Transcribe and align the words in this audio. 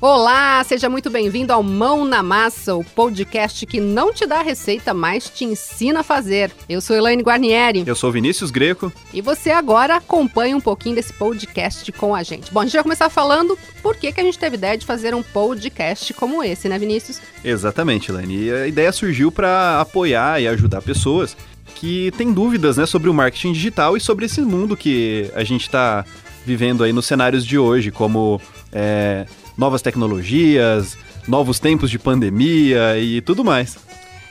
Olá, 0.00 0.62
seja 0.62 0.88
muito 0.88 1.10
bem-vindo 1.10 1.52
ao 1.52 1.60
Mão 1.60 2.04
na 2.04 2.22
Massa, 2.22 2.72
o 2.72 2.84
podcast 2.84 3.66
que 3.66 3.80
não 3.80 4.14
te 4.14 4.26
dá 4.26 4.42
receita, 4.42 4.94
mas 4.94 5.28
te 5.28 5.44
ensina 5.44 6.00
a 6.00 6.02
fazer. 6.04 6.52
Eu 6.68 6.80
sou 6.80 6.94
Elaine 6.94 7.20
Guarnieri. 7.20 7.82
Eu 7.84 7.96
sou 7.96 8.12
Vinícius 8.12 8.52
Greco. 8.52 8.92
E 9.12 9.20
você 9.20 9.50
agora 9.50 9.96
acompanha 9.96 10.56
um 10.56 10.60
pouquinho 10.60 10.94
desse 10.94 11.12
podcast 11.12 11.90
com 11.90 12.14
a 12.14 12.22
gente. 12.22 12.52
Bom, 12.52 12.60
a 12.60 12.64
gente 12.64 12.74
vai 12.74 12.84
começar 12.84 13.10
falando 13.10 13.58
por 13.82 13.96
que, 13.96 14.12
que 14.12 14.20
a 14.20 14.22
gente 14.22 14.38
teve 14.38 14.54
ideia 14.54 14.78
de 14.78 14.86
fazer 14.86 15.16
um 15.16 15.22
podcast 15.22 16.14
como 16.14 16.44
esse, 16.44 16.68
né, 16.68 16.78
Vinícius? 16.78 17.20
Exatamente, 17.44 18.12
Elaine. 18.12 18.44
E 18.44 18.52
a 18.52 18.68
ideia 18.68 18.92
surgiu 18.92 19.32
para 19.32 19.80
apoiar 19.80 20.40
e 20.40 20.46
ajudar 20.46 20.80
pessoas 20.80 21.36
que 21.74 22.12
têm 22.16 22.32
dúvidas 22.32 22.76
né, 22.76 22.86
sobre 22.86 23.10
o 23.10 23.14
marketing 23.14 23.50
digital 23.50 23.96
e 23.96 24.00
sobre 24.00 24.26
esse 24.26 24.42
mundo 24.42 24.76
que 24.76 25.28
a 25.34 25.42
gente 25.42 25.62
está 25.62 26.04
vivendo 26.46 26.84
aí 26.84 26.92
nos 26.92 27.04
cenários 27.04 27.44
de 27.44 27.58
hoje, 27.58 27.90
como 27.90 28.40
é, 28.72 29.26
novas 29.58 29.82
tecnologias, 29.82 30.96
novos 31.26 31.58
tempos 31.58 31.90
de 31.90 31.98
pandemia 31.98 32.96
e 32.98 33.20
tudo 33.20 33.44
mais. 33.44 33.76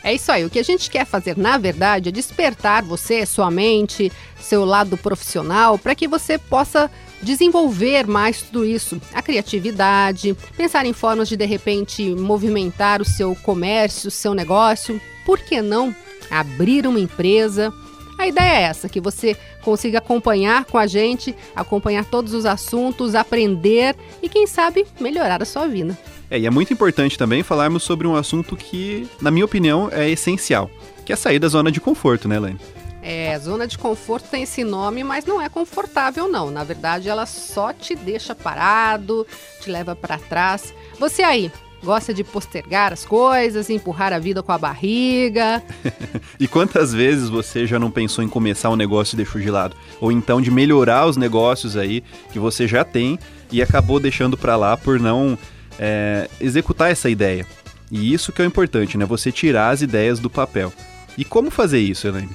É 0.03 0.13
isso 0.13 0.31
aí. 0.31 0.45
O 0.45 0.49
que 0.49 0.59
a 0.59 0.63
gente 0.63 0.89
quer 0.89 1.05
fazer, 1.05 1.37
na 1.37 1.57
verdade, 1.57 2.07
é 2.07 2.11
despertar 2.11 2.81
você, 2.81 3.25
sua 3.25 3.51
mente, 3.51 4.09
seu 4.39 4.63
lado 4.63 4.95
profissional, 4.95 5.77
para 5.77 5.93
que 5.93 6.07
você 6.07 6.37
possa 6.37 6.89
desenvolver 7.21 8.07
mais 8.07 8.41
tudo 8.41 8.63
isso, 8.63 9.01
a 9.13 9.21
criatividade, 9.21 10.35
pensar 10.55 10.85
em 10.85 10.93
formas 10.93 11.27
de 11.27 11.35
de 11.35 11.45
repente 11.45 12.15
movimentar 12.15 13.01
o 13.01 13.05
seu 13.05 13.35
comércio, 13.35 14.07
o 14.07 14.11
seu 14.11 14.33
negócio, 14.33 15.01
por 15.25 15.39
que 15.39 15.61
não 15.61 15.93
abrir 16.29 16.87
uma 16.87 16.99
empresa? 16.99 17.73
A 18.17 18.27
ideia 18.27 18.59
é 18.59 18.61
essa, 18.63 18.89
que 18.89 18.99
você 18.99 19.37
consiga 19.61 19.99
acompanhar 19.99 20.65
com 20.65 20.77
a 20.77 20.87
gente, 20.87 21.35
acompanhar 21.55 22.03
todos 22.03 22.33
os 22.33 22.45
assuntos, 22.45 23.13
aprender 23.13 23.95
e 24.21 24.27
quem 24.27 24.47
sabe 24.47 24.87
melhorar 24.99 25.41
a 25.41 25.45
sua 25.45 25.67
vida. 25.67 25.97
É, 26.29 26.39
e 26.39 26.45
é 26.45 26.49
muito 26.49 26.73
importante 26.73 27.17
também 27.17 27.43
falarmos 27.43 27.83
sobre 27.83 28.07
um 28.07 28.15
assunto 28.15 28.55
que, 28.55 29.07
na 29.21 29.29
minha 29.29 29.45
opinião, 29.45 29.89
é 29.91 30.09
essencial, 30.09 30.69
que 31.05 31.13
é 31.13 31.15
sair 31.15 31.39
da 31.39 31.47
zona 31.47 31.71
de 31.71 31.79
conforto, 31.79 32.27
né, 32.27 32.37
Elaine? 32.37 32.59
É, 33.01 33.39
zona 33.39 33.65
de 33.65 33.77
conforto 33.77 34.29
tem 34.29 34.43
esse 34.43 34.65
nome, 34.65 35.03
mas 35.03 35.23
não 35.23 35.41
é 35.41 35.47
confortável 35.47 36.27
não. 36.27 36.51
Na 36.51 36.65
verdade, 36.65 37.07
ela 37.07 37.25
só 37.25 37.71
te 37.71 37.95
deixa 37.95 38.35
parado, 38.35 39.25
te 39.61 39.69
leva 39.69 39.95
para 39.95 40.17
trás. 40.17 40.73
Você 40.99 41.23
aí, 41.23 41.49
gosta 41.83 42.13
de 42.13 42.23
postergar 42.23 42.93
as 42.93 43.05
coisas, 43.05 43.69
empurrar 43.69 44.13
a 44.13 44.19
vida 44.19 44.41
com 44.43 44.51
a 44.51 44.57
barriga. 44.57 45.63
e 46.39 46.47
quantas 46.47 46.93
vezes 46.93 47.29
você 47.29 47.65
já 47.65 47.79
não 47.79 47.91
pensou 47.91 48.23
em 48.23 48.27
começar 48.27 48.69
um 48.69 48.75
negócio 48.75 49.15
e 49.15 49.17
deixou 49.17 49.39
de 49.39 49.49
lado? 49.49 49.75
Ou 49.99 50.11
então 50.11 50.41
de 50.41 50.51
melhorar 50.51 51.05
os 51.05 51.17
negócios 51.17 51.77
aí 51.77 52.03
que 52.31 52.39
você 52.39 52.67
já 52.67 52.83
tem 52.83 53.19
e 53.51 53.61
acabou 53.61 53.99
deixando 53.99 54.37
para 54.37 54.55
lá 54.55 54.75
por 54.75 54.99
não 54.99 55.37
é, 55.79 56.29
executar 56.39 56.91
essa 56.91 57.09
ideia. 57.09 57.45
E 57.91 58.13
isso 58.13 58.31
que 58.31 58.41
é 58.41 58.45
o 58.45 58.47
importante, 58.47 58.97
né? 58.97 59.05
Você 59.05 59.31
tirar 59.31 59.69
as 59.69 59.81
ideias 59.81 60.19
do 60.19 60.29
papel. 60.29 60.73
E 61.17 61.23
como 61.23 61.49
fazer 61.49 61.79
isso, 61.79 62.07
Elaine? 62.07 62.29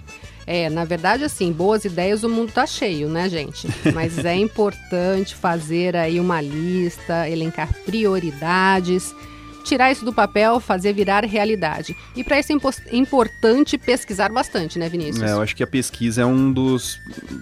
É, 0.47 0.69
na 0.69 0.85
verdade, 0.85 1.25
assim, 1.25 1.53
boas 1.53 1.85
ideias 1.85 2.25
o 2.25 2.29
mundo 2.29 2.53
tá 2.53 2.67
cheio, 2.67 3.09
né, 3.09 3.29
gente? 3.29 3.69
Mas 3.95 4.19
é 4.25 4.35
importante 4.35 5.35
fazer 5.35 5.95
aí 5.95 6.19
uma 6.19 6.41
lista, 6.41 7.29
elencar 7.29 7.73
prioridades, 7.85 9.15
tirar 9.63 9.91
isso 9.91 10.05
do 10.05 10.13
papel, 10.13 10.61
fazer 10.61 10.93
virar 10.93 11.25
realidade. 11.25 11.97
E 12.15 12.23
para 12.23 12.39
isso 12.39 12.53
é 12.53 12.97
importante 12.97 13.79
pesquisar 13.79 14.31
bastante, 14.31 14.79
né, 14.79 14.89
Vinícius? 14.89 15.23
É, 15.23 15.33
eu 15.33 15.41
acho 15.41 15.55
que 15.57 15.63
a 15.63 15.67
pesquisa 15.67 16.23
é 16.23 16.27
um 16.27 16.53
dos 16.53 16.99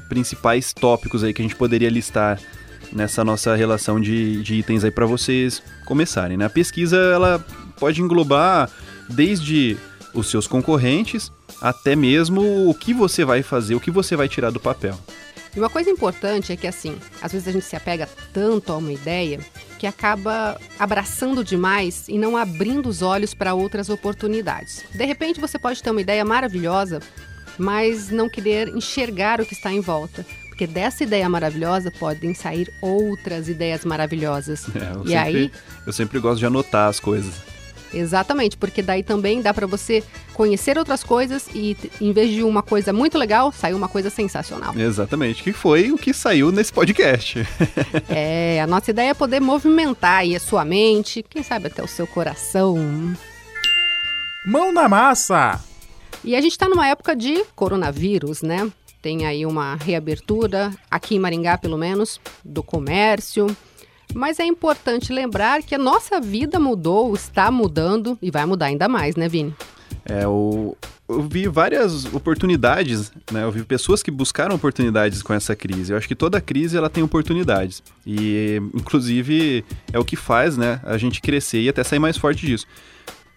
principais 0.09 0.73
tópicos 0.73 1.25
aí 1.25 1.33
que 1.33 1.43
a 1.43 1.45
gente 1.45 1.57
poderia 1.57 1.89
listar 1.89 2.39
nessa 2.93 3.25
nossa 3.25 3.55
relação 3.55 4.01
de, 4.01 4.43
de 4.43 4.55
itens 4.57 4.85
aí 4.85 4.91
para 4.91 5.07
vocês 5.07 5.63
começarem. 5.85 6.37
Né? 6.37 6.45
A 6.45 6.51
pesquisa 6.51 6.97
ela 6.97 7.45
pode 7.79 8.01
englobar 8.01 8.71
desde 9.09 9.77
os 10.15 10.29
seus 10.31 10.47
concorrentes 10.47 11.31
até 11.61 11.95
mesmo 11.95 12.69
o 12.69 12.75
que 12.75 12.93
você 12.93 13.25
vai 13.25 13.43
fazer, 13.43 13.75
o 13.75 13.81
que 13.81 13.91
você 13.91 14.17
vai 14.17 14.29
tirar 14.29 14.51
do 14.51 14.61
papel. 14.61 14.99
E 15.55 15.59
uma 15.59 15.69
coisa 15.69 15.91
importante 15.91 16.53
é 16.53 16.57
que 16.57 16.67
assim, 16.67 16.97
às 17.21 17.33
vezes 17.33 17.49
a 17.49 17.53
gente 17.53 17.65
se 17.65 17.77
apega 17.77 18.09
tanto 18.33 18.73
a 18.73 18.77
uma 18.77 18.93
ideia 18.93 19.41
que 19.81 19.87
acaba 19.87 20.61
abraçando 20.79 21.43
demais 21.43 22.05
e 22.07 22.19
não 22.19 22.37
abrindo 22.37 22.87
os 22.87 23.01
olhos 23.01 23.33
para 23.33 23.55
outras 23.55 23.89
oportunidades. 23.89 24.85
De 24.95 25.07
repente 25.07 25.41
você 25.41 25.59
pode 25.59 25.83
ter 25.83 25.91
uma 25.91 26.03
ideia 26.03 26.23
maravilhosa, 26.23 27.01
mas 27.57 28.11
não 28.11 28.29
querer 28.29 28.69
enxergar 28.69 29.41
o 29.41 29.47
que 29.47 29.55
está 29.55 29.73
em 29.73 29.81
volta 29.81 30.25
porque 30.49 30.67
dessa 30.67 31.03
ideia 31.03 31.27
maravilhosa 31.27 31.91
podem 31.91 32.35
sair 32.35 32.71
outras 32.83 33.49
ideias 33.49 33.83
maravilhosas. 33.83 34.67
É, 34.77 34.93
e 34.93 35.09
sempre, 35.09 35.17
aí 35.17 35.53
eu 35.87 35.93
sempre 35.95 36.19
gosto 36.19 36.39
de 36.39 36.45
anotar 36.45 36.91
as 36.91 37.01
coisas. 37.01 37.33
Exatamente, 37.93 38.57
porque 38.57 38.83
daí 38.83 39.03
também 39.03 39.43
dá 39.43 39.53
para 39.53 39.67
você 39.67 40.03
conhecer 40.35 40.79
outras 40.79 41.03
coisas 41.03 41.49
e 41.55 41.77
em 42.01 42.13
vez 42.13 42.31
de 42.31 42.43
uma 42.43 42.63
coisa 42.63 42.93
muito 42.93 43.19
legal, 43.19 43.53
saiu 43.53 43.77
uma 43.77 43.89
coisa 43.89 44.11
sensacional. 44.11 44.77
Exatamente, 44.77 45.43
que 45.43 45.53
foi 45.53 45.93
o 45.93 45.99
que 45.99 46.13
saiu 46.13 46.53
nesse 46.53 46.73
podcast. 46.73 47.47
é, 48.09 48.61
a 48.61 48.67
nossa 48.67 48.91
ideia 48.91 49.11
é 49.11 49.15
poder 49.15 49.41
movimentar 49.41 50.19
aí 50.19 50.37
a 50.37 50.41
sua 50.41 50.65
mente, 50.65 51.25
quem 51.29 51.43
sabe 51.43 51.67
até 51.67 51.83
o 51.83 51.89
seu 51.89 52.07
coração. 52.07 52.77
Mão 54.47 54.73
na 54.73 54.89
massa! 54.89 55.61
E 56.23 56.37
a 56.37 56.41
gente 56.41 56.53
está 56.53 56.69
numa 56.69 56.87
época 56.87 57.17
de 57.17 57.45
coronavírus, 57.55 58.43
né? 58.43 58.71
tem 59.03 59.27
aí 59.27 59.47
uma 59.47 59.77
reabertura, 59.77 60.71
aqui 60.91 61.15
em 61.15 61.19
Maringá 61.19 61.57
pelo 61.57 61.79
menos, 61.79 62.21
do 62.45 62.63
comércio. 62.63 63.47
Mas 64.15 64.39
é 64.41 64.45
importante 64.45 65.13
lembrar 65.13 65.63
que 65.63 65.75
a 65.75 65.79
nossa 65.79 66.21
vida 66.21 66.59
mudou, 66.59 67.15
está 67.15 67.51
mudando 67.51 68.19
e 68.21 68.31
vai 68.31 68.45
mudar 68.47 68.67
ainda 68.67 68.89
mais, 68.89 69.17
né, 69.17 69.29
Vini? 69.29 69.55
É, 70.05 70.25
eu, 70.25 70.77
eu 71.09 71.23
vi 71.23 71.47
várias 71.49 72.07
oportunidades, 72.13 73.13
né? 73.31 73.45
Eu 73.45 73.51
vi 73.51 73.65
pessoas 73.65 74.03
que 74.03 74.11
buscaram 74.11 74.55
oportunidades 74.55 75.23
com 75.23 75.35
essa 75.35 75.55
crise. 75.55 75.93
Eu 75.93 75.99
acho 75.99 76.09
que 76.09 76.15
toda 76.15 76.41
crise 76.41 76.77
ela 76.77 76.89
tem 76.89 77.03
oportunidades. 77.03 77.83
E, 78.07 78.61
inclusive, 78.75 79.65
é 79.93 79.99
o 79.99 80.05
que 80.05 80.17
faz, 80.17 80.57
né, 80.57 80.81
a 80.85 80.97
gente 80.97 81.21
crescer 81.21 81.61
e 81.61 81.69
até 81.69 81.85
sair 81.85 81.99
mais 81.99 82.17
forte 82.17 82.47
disso 82.47 82.67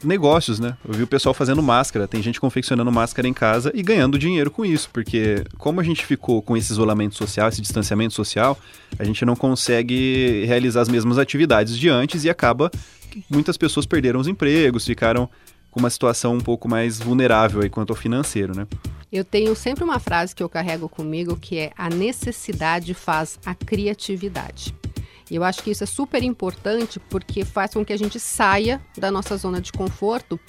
negócios, 0.04 0.60
né? 0.60 0.76
Eu 0.88 0.94
vi 0.94 1.04
o 1.04 1.08
pessoal 1.08 1.34
fazendo 1.34 1.62
máscara, 1.62 2.08
tem 2.08 2.22
gente 2.22 2.40
confeccionando 2.40 2.92
máscara 2.92 3.28
em 3.28 3.34
casa 3.34 3.72
e 3.74 3.82
ganhando 3.82 4.18
dinheiro 4.20 4.52
com 4.52 4.66
isso, 4.66 4.90
porque 4.92 5.44
como 5.58 5.80
a 5.80 5.84
gente 5.84 6.06
ficou 6.06 6.42
com 6.42 6.56
esse 6.56 6.72
isolamento 6.72 7.16
social, 7.16 7.50
esse 7.50 7.62
distanciamento 7.62 8.14
social, 8.14 8.58
a 8.98 9.04
gente 9.04 9.26
não 9.26 9.36
consegue 9.36 10.46
realizar 10.46 10.82
as 10.82 10.90
mesmas 10.90 11.18
atividades 11.18 11.78
de 11.78 11.90
antes 11.90 12.24
e 12.24 12.30
acaba 12.30 12.72
que 13.10 13.24
muitas 13.30 13.58
pessoas 13.58 13.86
perderam 13.86 14.20
os 14.20 14.28
empregos, 14.28 14.86
ficaram 14.86 15.30
com 15.70 15.80
uma 15.80 15.90
situação 15.90 16.36
um 16.36 16.42
pouco 16.42 16.70
mais 16.70 17.00
vulnerável 17.00 17.62
aí 17.62 17.70
quanto 17.70 17.90
ao 17.92 17.96
financeiro, 17.96 18.56
né? 18.56 18.68
Eu 19.12 19.24
tenho 19.24 19.56
sempre 19.56 19.84
uma 19.84 20.00
frase 20.00 20.36
que 20.36 20.42
eu 20.42 20.50
carrego 20.50 20.90
comigo 20.90 21.36
que 21.36 21.58
é 21.58 21.72
a 21.78 21.90
necessidade 21.90 22.94
faz 22.94 23.40
a 23.46 23.54
criatividade. 23.54 24.74
E 25.34 25.36
eu 25.36 25.44
acho 25.44 25.64
que 25.64 25.72
isso 25.72 25.84
é 25.84 25.88
super 25.88 26.22
importante 26.22 27.00
porque 27.00 27.44
faz 27.44 27.74
com 27.74 27.84
que 27.84 27.92
a 27.92 27.98
gente 27.98 28.20
saia 28.20 28.80
da 28.96 29.10
nossa 29.10 29.36
zona 29.36 29.60
de 29.60 29.72
conforto. 29.72 30.40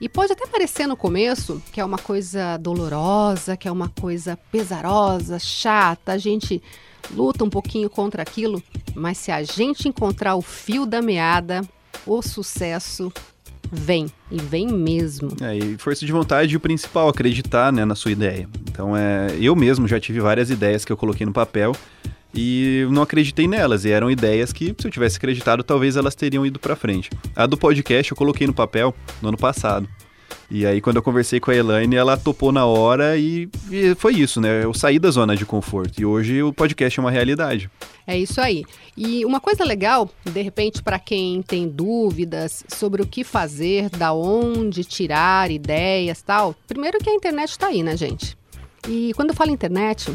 E 0.00 0.08
pode 0.08 0.32
até 0.32 0.46
parecer 0.46 0.86
no 0.86 0.96
começo 0.96 1.60
que 1.72 1.80
é 1.80 1.84
uma 1.84 1.98
coisa 1.98 2.56
dolorosa, 2.56 3.56
que 3.56 3.66
é 3.66 3.72
uma 3.72 3.88
coisa 3.88 4.38
pesarosa, 4.52 5.40
chata, 5.40 6.12
a 6.12 6.18
gente 6.18 6.62
luta 7.10 7.42
um 7.42 7.50
pouquinho 7.50 7.90
contra 7.90 8.22
aquilo, 8.22 8.62
mas 8.94 9.18
se 9.18 9.32
a 9.32 9.42
gente 9.42 9.88
encontrar 9.88 10.36
o 10.36 10.42
fio 10.42 10.86
da 10.86 11.02
meada, 11.02 11.62
o 12.06 12.22
sucesso 12.22 13.12
vem 13.72 14.06
e 14.30 14.40
vem 14.40 14.68
mesmo. 14.68 15.30
É, 15.40 15.56
e 15.56 15.76
força 15.78 16.06
de 16.06 16.12
vontade 16.12 16.56
o 16.56 16.60
principal, 16.60 17.08
acreditar 17.08 17.72
né, 17.72 17.84
na 17.84 17.96
sua 17.96 18.12
ideia. 18.12 18.48
Então, 18.70 18.96
é, 18.96 19.36
eu 19.40 19.56
mesmo 19.56 19.88
já 19.88 19.98
tive 19.98 20.20
várias 20.20 20.48
ideias 20.48 20.84
que 20.84 20.92
eu 20.92 20.96
coloquei 20.96 21.26
no 21.26 21.32
papel 21.32 21.74
e 22.34 22.86
não 22.90 23.02
acreditei 23.02 23.46
nelas. 23.46 23.84
E 23.84 23.90
eram 23.90 24.10
ideias 24.10 24.52
que, 24.52 24.74
se 24.78 24.86
eu 24.86 24.90
tivesse 24.90 25.16
acreditado, 25.16 25.62
talvez 25.62 25.96
elas 25.96 26.14
teriam 26.14 26.44
ido 26.44 26.58
para 26.58 26.76
frente. 26.76 27.10
A 27.34 27.46
do 27.46 27.56
podcast 27.56 28.10
eu 28.10 28.16
coloquei 28.16 28.46
no 28.46 28.54
papel 28.54 28.94
no 29.22 29.28
ano 29.28 29.38
passado. 29.38 29.88
E 30.50 30.64
aí, 30.64 30.80
quando 30.80 30.96
eu 30.96 31.02
conversei 31.02 31.38
com 31.38 31.50
a 31.50 31.54
Elaine, 31.54 31.94
ela 31.94 32.16
topou 32.16 32.50
na 32.50 32.64
hora 32.64 33.18
e, 33.18 33.50
e, 33.70 33.94
foi 33.94 34.14
isso, 34.14 34.40
né? 34.40 34.64
Eu 34.64 34.72
saí 34.72 34.98
da 34.98 35.10
zona 35.10 35.36
de 35.36 35.44
conforto. 35.44 36.00
E 36.00 36.06
hoje 36.06 36.42
o 36.42 36.54
podcast 36.54 36.98
é 36.98 37.02
uma 37.02 37.10
realidade. 37.10 37.70
É 38.06 38.16
isso 38.16 38.40
aí. 38.40 38.64
E 38.96 39.26
uma 39.26 39.40
coisa 39.40 39.62
legal, 39.62 40.08
de 40.24 40.40
repente, 40.40 40.82
para 40.82 40.98
quem 40.98 41.42
tem 41.42 41.68
dúvidas 41.68 42.64
sobre 42.66 43.02
o 43.02 43.06
que 43.06 43.24
fazer, 43.24 43.90
da 43.90 44.14
onde 44.14 44.84
tirar 44.84 45.50
ideias 45.50 46.22
tal, 46.22 46.54
primeiro 46.66 46.98
que 46.98 47.10
a 47.10 47.14
internet 47.14 47.50
está 47.50 47.66
aí, 47.66 47.82
né, 47.82 47.94
gente? 47.94 48.34
E 48.88 49.12
quando 49.14 49.30
eu 49.30 49.36
falo 49.36 49.50
internet, 49.50 50.10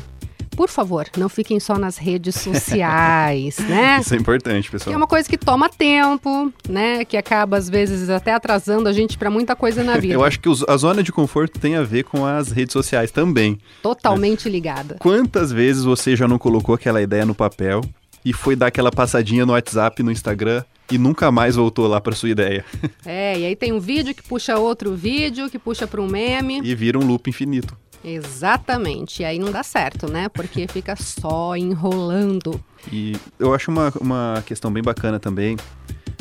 por 0.55 0.69
favor, 0.69 1.07
não 1.17 1.29
fiquem 1.29 1.59
só 1.59 1.77
nas 1.77 1.97
redes 1.97 2.35
sociais, 2.35 3.57
né? 3.59 3.99
Isso 4.01 4.13
é 4.13 4.17
importante, 4.17 4.69
pessoal. 4.69 4.91
Que 4.91 4.93
é 4.93 4.97
uma 4.97 5.07
coisa 5.07 5.27
que 5.27 5.37
toma 5.37 5.69
tempo, 5.69 6.51
né? 6.67 7.05
Que 7.05 7.17
acaba, 7.17 7.57
às 7.57 7.69
vezes, 7.69 8.09
até 8.09 8.33
atrasando 8.33 8.87
a 8.87 8.93
gente 8.93 9.17
para 9.17 9.29
muita 9.29 9.55
coisa 9.55 9.83
na 9.83 9.97
vida. 9.99 10.13
Eu 10.13 10.23
acho 10.23 10.39
que 10.39 10.49
a 10.67 10.77
zona 10.77 11.03
de 11.03 11.11
conforto 11.11 11.59
tem 11.59 11.75
a 11.75 11.83
ver 11.83 12.03
com 12.03 12.25
as 12.25 12.51
redes 12.51 12.73
sociais 12.73 13.11
também. 13.11 13.57
Totalmente 13.81 14.45
né? 14.45 14.51
ligada. 14.51 14.95
Quantas 14.99 15.51
vezes 15.51 15.83
você 15.83 16.15
já 16.15 16.27
não 16.27 16.37
colocou 16.37 16.75
aquela 16.75 17.01
ideia 17.01 17.25
no 17.25 17.35
papel 17.35 17.81
e 18.25 18.31
foi 18.33 18.55
dar 18.55 18.67
aquela 18.67 18.91
passadinha 18.91 19.45
no 19.45 19.53
WhatsApp, 19.53 20.01
no 20.01 20.11
Instagram 20.11 20.63
e 20.91 20.97
nunca 20.97 21.31
mais 21.31 21.55
voltou 21.55 21.87
lá 21.87 21.99
para 21.99 22.15
sua 22.15 22.29
ideia. 22.29 22.63
É, 23.05 23.37
e 23.37 23.45
aí 23.45 23.55
tem 23.55 23.73
um 23.73 23.79
vídeo 23.79 24.15
que 24.15 24.23
puxa 24.23 24.57
outro 24.57 24.95
vídeo, 24.95 25.49
que 25.49 25.59
puxa 25.59 25.85
para 25.85 26.01
um 26.01 26.07
meme. 26.07 26.61
E 26.63 26.73
vira 26.73 26.97
um 26.97 27.05
loop 27.05 27.29
infinito. 27.29 27.77
Exatamente, 28.03 29.21
e 29.21 29.25
aí 29.25 29.39
não 29.39 29.51
dá 29.51 29.63
certo, 29.63 30.11
né? 30.11 30.27
Porque 30.27 30.67
fica 30.67 30.95
só 30.95 31.55
enrolando. 31.55 32.61
E 32.91 33.15
eu 33.39 33.53
acho 33.53 33.71
uma, 33.71 33.93
uma 33.99 34.43
questão 34.45 34.71
bem 34.71 34.83
bacana 34.83 35.19
também 35.19 35.55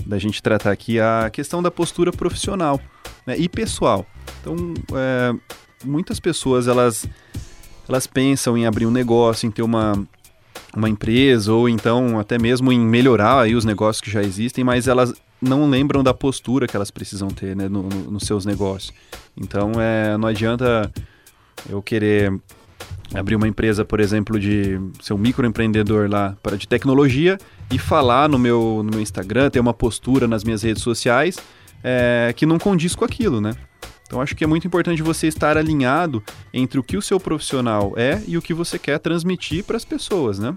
da 0.07 0.19
gente 0.19 0.43
tratar 0.43 0.71
aqui 0.71 1.01
a 1.01 1.31
questão 1.33 1.63
da 1.63 1.71
postura 1.71 2.13
profissional 2.13 2.81
né, 3.27 3.37
e 3.37 3.49
pessoal. 3.49 4.07
Então, 4.41 4.75
é, 4.95 5.35
muitas 5.85 6.21
pessoas 6.21 6.69
elas, 6.69 7.07
elas 7.89 8.07
pensam 8.07 8.57
em 8.57 8.67
abrir 8.67 8.87
um 8.87 8.91
negócio, 8.91 9.47
em 9.47 9.51
ter 9.51 9.63
uma, 9.63 10.07
uma 10.77 10.89
empresa 10.89 11.53
ou 11.53 11.69
então 11.69 12.19
até 12.19 12.39
mesmo 12.39 12.73
em 12.73 12.81
melhorar 12.81 13.43
aí 13.43 13.55
os 13.55 13.65
negócios 13.65 14.01
que 14.01 14.11
já 14.11 14.23
existem, 14.23 14.65
mas 14.65 14.89
elas 14.89 15.13
não 15.41 15.69
lembram 15.69 16.03
da 16.03 16.15
postura 16.15 16.67
que 16.69 16.77
elas 16.77 16.91
precisam 16.91 17.29
ter 17.29 17.57
né, 17.57 17.69
no, 17.69 17.83
no, 17.83 18.11
nos 18.13 18.25
seus 18.25 18.45
negócios. 18.45 18.93
Então, 19.37 19.73
é, 19.79 20.17
não 20.17 20.29
adianta 20.29 20.93
eu 21.69 21.83
querer 21.83 22.33
abrir 23.15 23.37
uma 23.37 23.47
empresa, 23.47 23.85
por 23.85 24.01
exemplo, 24.01 24.39
de 24.39 24.81
ser 25.01 25.13
um 25.13 25.19
microempreendedor 25.19 26.09
lá 26.11 26.37
para 26.43 26.57
de 26.57 26.67
tecnologia 26.67 27.39
e 27.71 27.79
falar 27.79 28.29
no 28.29 28.39
meu, 28.39 28.83
no 28.85 28.91
meu 28.91 29.01
Instagram, 29.01 29.51
ter 29.51 29.61
uma 29.61 29.75
postura 29.75 30.27
nas 30.27 30.45
minhas 30.45 30.63
redes 30.63 30.83
sociais 30.83 31.37
é, 31.83 32.33
que 32.37 32.47
não 32.47 32.59
condiz 32.59 32.95
com 32.95 33.05
aquilo, 33.05 33.41
né? 33.41 33.55
Então 34.07 34.21
acho 34.21 34.37
que 34.37 34.45
é 34.45 34.47
muito 34.47 34.67
importante 34.67 35.03
você 35.03 35.27
estar 35.27 35.57
alinhado 35.57 36.23
entre 36.53 36.79
o 36.79 36.83
que 36.83 36.97
o 36.97 37.03
seu 37.03 37.19
profissional 37.19 37.95
é 37.97 38.23
e 38.27 38.37
o 38.37 38.43
que 38.43 38.53
você 38.53 38.79
quer 38.79 38.99
transmitir 38.99 39.65
para 39.65 39.77
as 39.77 39.85
pessoas, 39.85 40.39
né? 40.39 40.55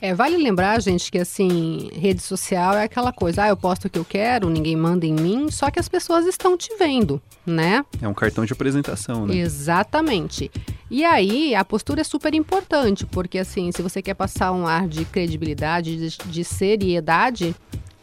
É, 0.00 0.14
vale 0.14 0.36
lembrar, 0.36 0.80
gente, 0.82 1.10
que 1.10 1.18
assim, 1.18 1.90
rede 1.94 2.22
social 2.22 2.74
é 2.74 2.84
aquela 2.84 3.12
coisa, 3.12 3.44
ah, 3.44 3.48
eu 3.48 3.56
posto 3.56 3.86
o 3.86 3.90
que 3.90 3.98
eu 3.98 4.04
quero, 4.04 4.50
ninguém 4.50 4.76
manda 4.76 5.06
em 5.06 5.14
mim, 5.14 5.50
só 5.50 5.70
que 5.70 5.78
as 5.78 5.88
pessoas 5.88 6.26
estão 6.26 6.56
te 6.56 6.74
vendo, 6.78 7.20
né? 7.46 7.84
É 8.00 8.06
um 8.06 8.12
cartão 8.12 8.44
de 8.44 8.52
apresentação, 8.52 9.26
né? 9.26 9.34
Exatamente. 9.36 10.50
E 10.90 11.02
aí, 11.02 11.54
a 11.54 11.64
postura 11.64 12.02
é 12.02 12.04
super 12.04 12.34
importante, 12.34 13.06
porque 13.06 13.38
assim, 13.38 13.72
se 13.72 13.80
você 13.80 14.02
quer 14.02 14.14
passar 14.14 14.52
um 14.52 14.66
ar 14.66 14.86
de 14.86 15.04
credibilidade, 15.06 15.96
de, 15.96 16.18
de 16.18 16.44
seriedade, 16.44 17.56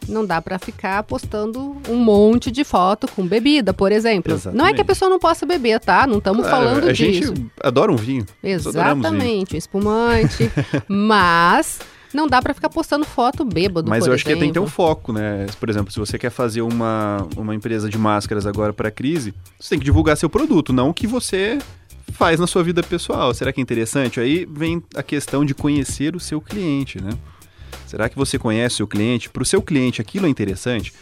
não 0.08 0.24
dá 0.24 0.40
para 0.40 0.58
ficar 0.58 1.02
postando 1.02 1.76
um 1.88 1.96
monte 1.96 2.50
de 2.50 2.64
foto 2.64 3.08
com 3.08 3.26
bebida, 3.26 3.72
por 3.72 3.92
exemplo. 3.92 4.32
Exatamente. 4.32 4.58
Não 4.58 4.66
é 4.66 4.72
que 4.72 4.80
a 4.80 4.84
pessoa 4.84 5.08
não 5.08 5.18
possa 5.18 5.46
beber, 5.46 5.80
tá? 5.80 6.06
Não 6.06 6.18
estamos 6.18 6.46
claro, 6.46 6.64
falando 6.64 6.88
a 6.88 6.92
disso. 6.92 7.32
A 7.32 7.36
gente 7.36 7.46
adora 7.62 7.92
um 7.92 7.96
vinho. 7.96 8.26
Exatamente, 8.42 9.50
vinho. 9.50 9.58
espumante. 9.58 10.50
mas 10.88 11.78
não 12.14 12.28
dá 12.28 12.40
para 12.40 12.54
ficar 12.54 12.70
postando 12.70 13.04
foto 13.04 13.44
bêbado, 13.44 13.90
Mas 13.90 14.06
eu 14.06 14.12
acho 14.12 14.22
exemplo. 14.22 14.36
que 14.36 14.40
tem 14.40 14.48
que 14.50 14.54
ter 14.54 14.60
um 14.60 14.68
foco, 14.68 15.12
né? 15.12 15.46
Por 15.58 15.68
exemplo, 15.68 15.92
se 15.92 15.98
você 15.98 16.16
quer 16.16 16.30
fazer 16.30 16.62
uma, 16.62 17.26
uma 17.36 17.54
empresa 17.54 17.88
de 17.88 17.98
máscaras 17.98 18.46
agora 18.46 18.72
para 18.72 18.90
crise, 18.90 19.34
você 19.58 19.70
tem 19.70 19.78
que 19.78 19.84
divulgar 19.84 20.16
seu 20.16 20.30
produto, 20.30 20.72
não 20.72 20.90
o 20.90 20.94
que 20.94 21.06
você 21.06 21.58
faz 22.12 22.38
na 22.38 22.46
sua 22.46 22.62
vida 22.62 22.82
pessoal. 22.82 23.34
Será 23.34 23.52
que 23.52 23.60
é 23.60 23.62
interessante? 23.62 24.20
Aí 24.20 24.46
vem 24.48 24.82
a 24.94 25.02
questão 25.02 25.44
de 25.44 25.54
conhecer 25.54 26.14
o 26.14 26.20
seu 26.20 26.40
cliente, 26.40 27.02
né? 27.02 27.10
Será 27.86 28.08
que 28.08 28.16
você 28.16 28.38
conhece 28.38 28.74
o 28.74 28.76
seu 28.78 28.86
cliente? 28.86 29.30
Para 29.30 29.42
o 29.42 29.46
seu 29.46 29.62
cliente 29.62 30.00
aquilo 30.00 30.26
é 30.26 30.28
interessante? 30.28 30.92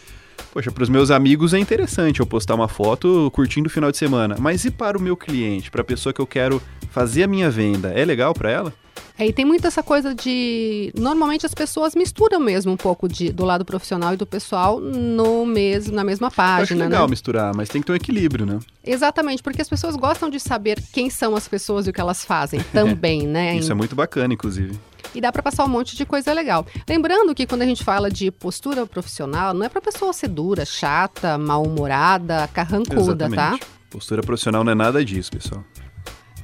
Poxa, 0.51 0.71
para 0.71 0.83
os 0.83 0.89
meus 0.89 1.09
amigos 1.09 1.53
é 1.53 1.59
interessante 1.59 2.19
eu 2.19 2.25
postar 2.25 2.55
uma 2.55 2.67
foto 2.67 3.31
curtindo 3.33 3.67
o 3.67 3.71
final 3.71 3.91
de 3.91 3.97
semana. 3.97 4.35
Mas 4.39 4.65
e 4.65 4.71
para 4.71 4.97
o 4.97 5.01
meu 5.01 5.17
cliente, 5.17 5.71
para 5.71 5.81
a 5.81 5.83
pessoa 5.83 6.13
que 6.13 6.21
eu 6.21 6.27
quero 6.27 6.61
fazer 6.91 7.23
a 7.23 7.27
minha 7.27 7.49
venda, 7.49 7.89
é 7.89 8.05
legal 8.05 8.33
para 8.33 8.51
ela? 8.51 8.73
É, 9.17 9.27
e 9.27 9.33
tem 9.33 9.45
muito 9.45 9.65
essa 9.67 9.83
coisa 9.83 10.13
de. 10.13 10.91
Normalmente 10.97 11.45
as 11.45 11.53
pessoas 11.53 11.95
misturam 11.95 12.39
mesmo 12.39 12.71
um 12.71 12.77
pouco 12.77 13.07
de, 13.07 13.31
do 13.31 13.45
lado 13.45 13.63
profissional 13.63 14.13
e 14.13 14.17
do 14.17 14.25
pessoal 14.25 14.79
no 14.79 15.45
mesmo, 15.45 15.95
na 15.95 16.03
mesma 16.03 16.31
página. 16.31 16.59
Eu 16.59 16.63
acho 16.63 16.75
legal 16.75 17.07
né? 17.07 17.11
misturar, 17.11 17.55
mas 17.55 17.69
tem 17.69 17.81
que 17.81 17.85
ter 17.85 17.93
um 17.93 17.95
equilíbrio, 17.95 18.45
né? 18.45 18.59
Exatamente, 18.83 19.43
porque 19.43 19.61
as 19.61 19.69
pessoas 19.69 19.95
gostam 19.95 20.29
de 20.29 20.39
saber 20.39 20.81
quem 20.91 21.11
são 21.11 21.35
as 21.35 21.47
pessoas 21.47 21.85
e 21.85 21.91
o 21.91 21.93
que 21.93 22.01
elas 22.01 22.25
fazem 22.25 22.59
também, 22.73 23.27
né? 23.27 23.55
Isso 23.55 23.71
é 23.71 23.75
muito 23.75 23.95
bacana, 23.95 24.33
inclusive 24.33 24.79
e 25.13 25.21
dá 25.21 25.31
para 25.31 25.43
passar 25.43 25.65
um 25.65 25.67
monte 25.67 25.95
de 25.95 26.05
coisa 26.05 26.33
legal. 26.33 26.65
Lembrando 26.87 27.33
que 27.33 27.45
quando 27.45 27.61
a 27.61 27.65
gente 27.65 27.83
fala 27.83 28.09
de 28.09 28.31
postura 28.31 28.85
profissional, 28.85 29.53
não 29.53 29.65
é 29.65 29.69
para 29.69 29.81
pessoa 29.81 30.13
ser 30.13 30.27
dura, 30.27 30.65
chata, 30.65 31.37
mal-humorada, 31.37 32.47
carrancuda, 32.53 33.29
tá? 33.29 33.35
Exatamente. 33.35 33.59
tá? 33.59 33.67
Postura 33.89 34.21
profissional 34.21 34.63
não 34.63 34.71
é 34.71 34.75
nada 34.75 35.03
disso, 35.05 35.31
pessoal. 35.31 35.63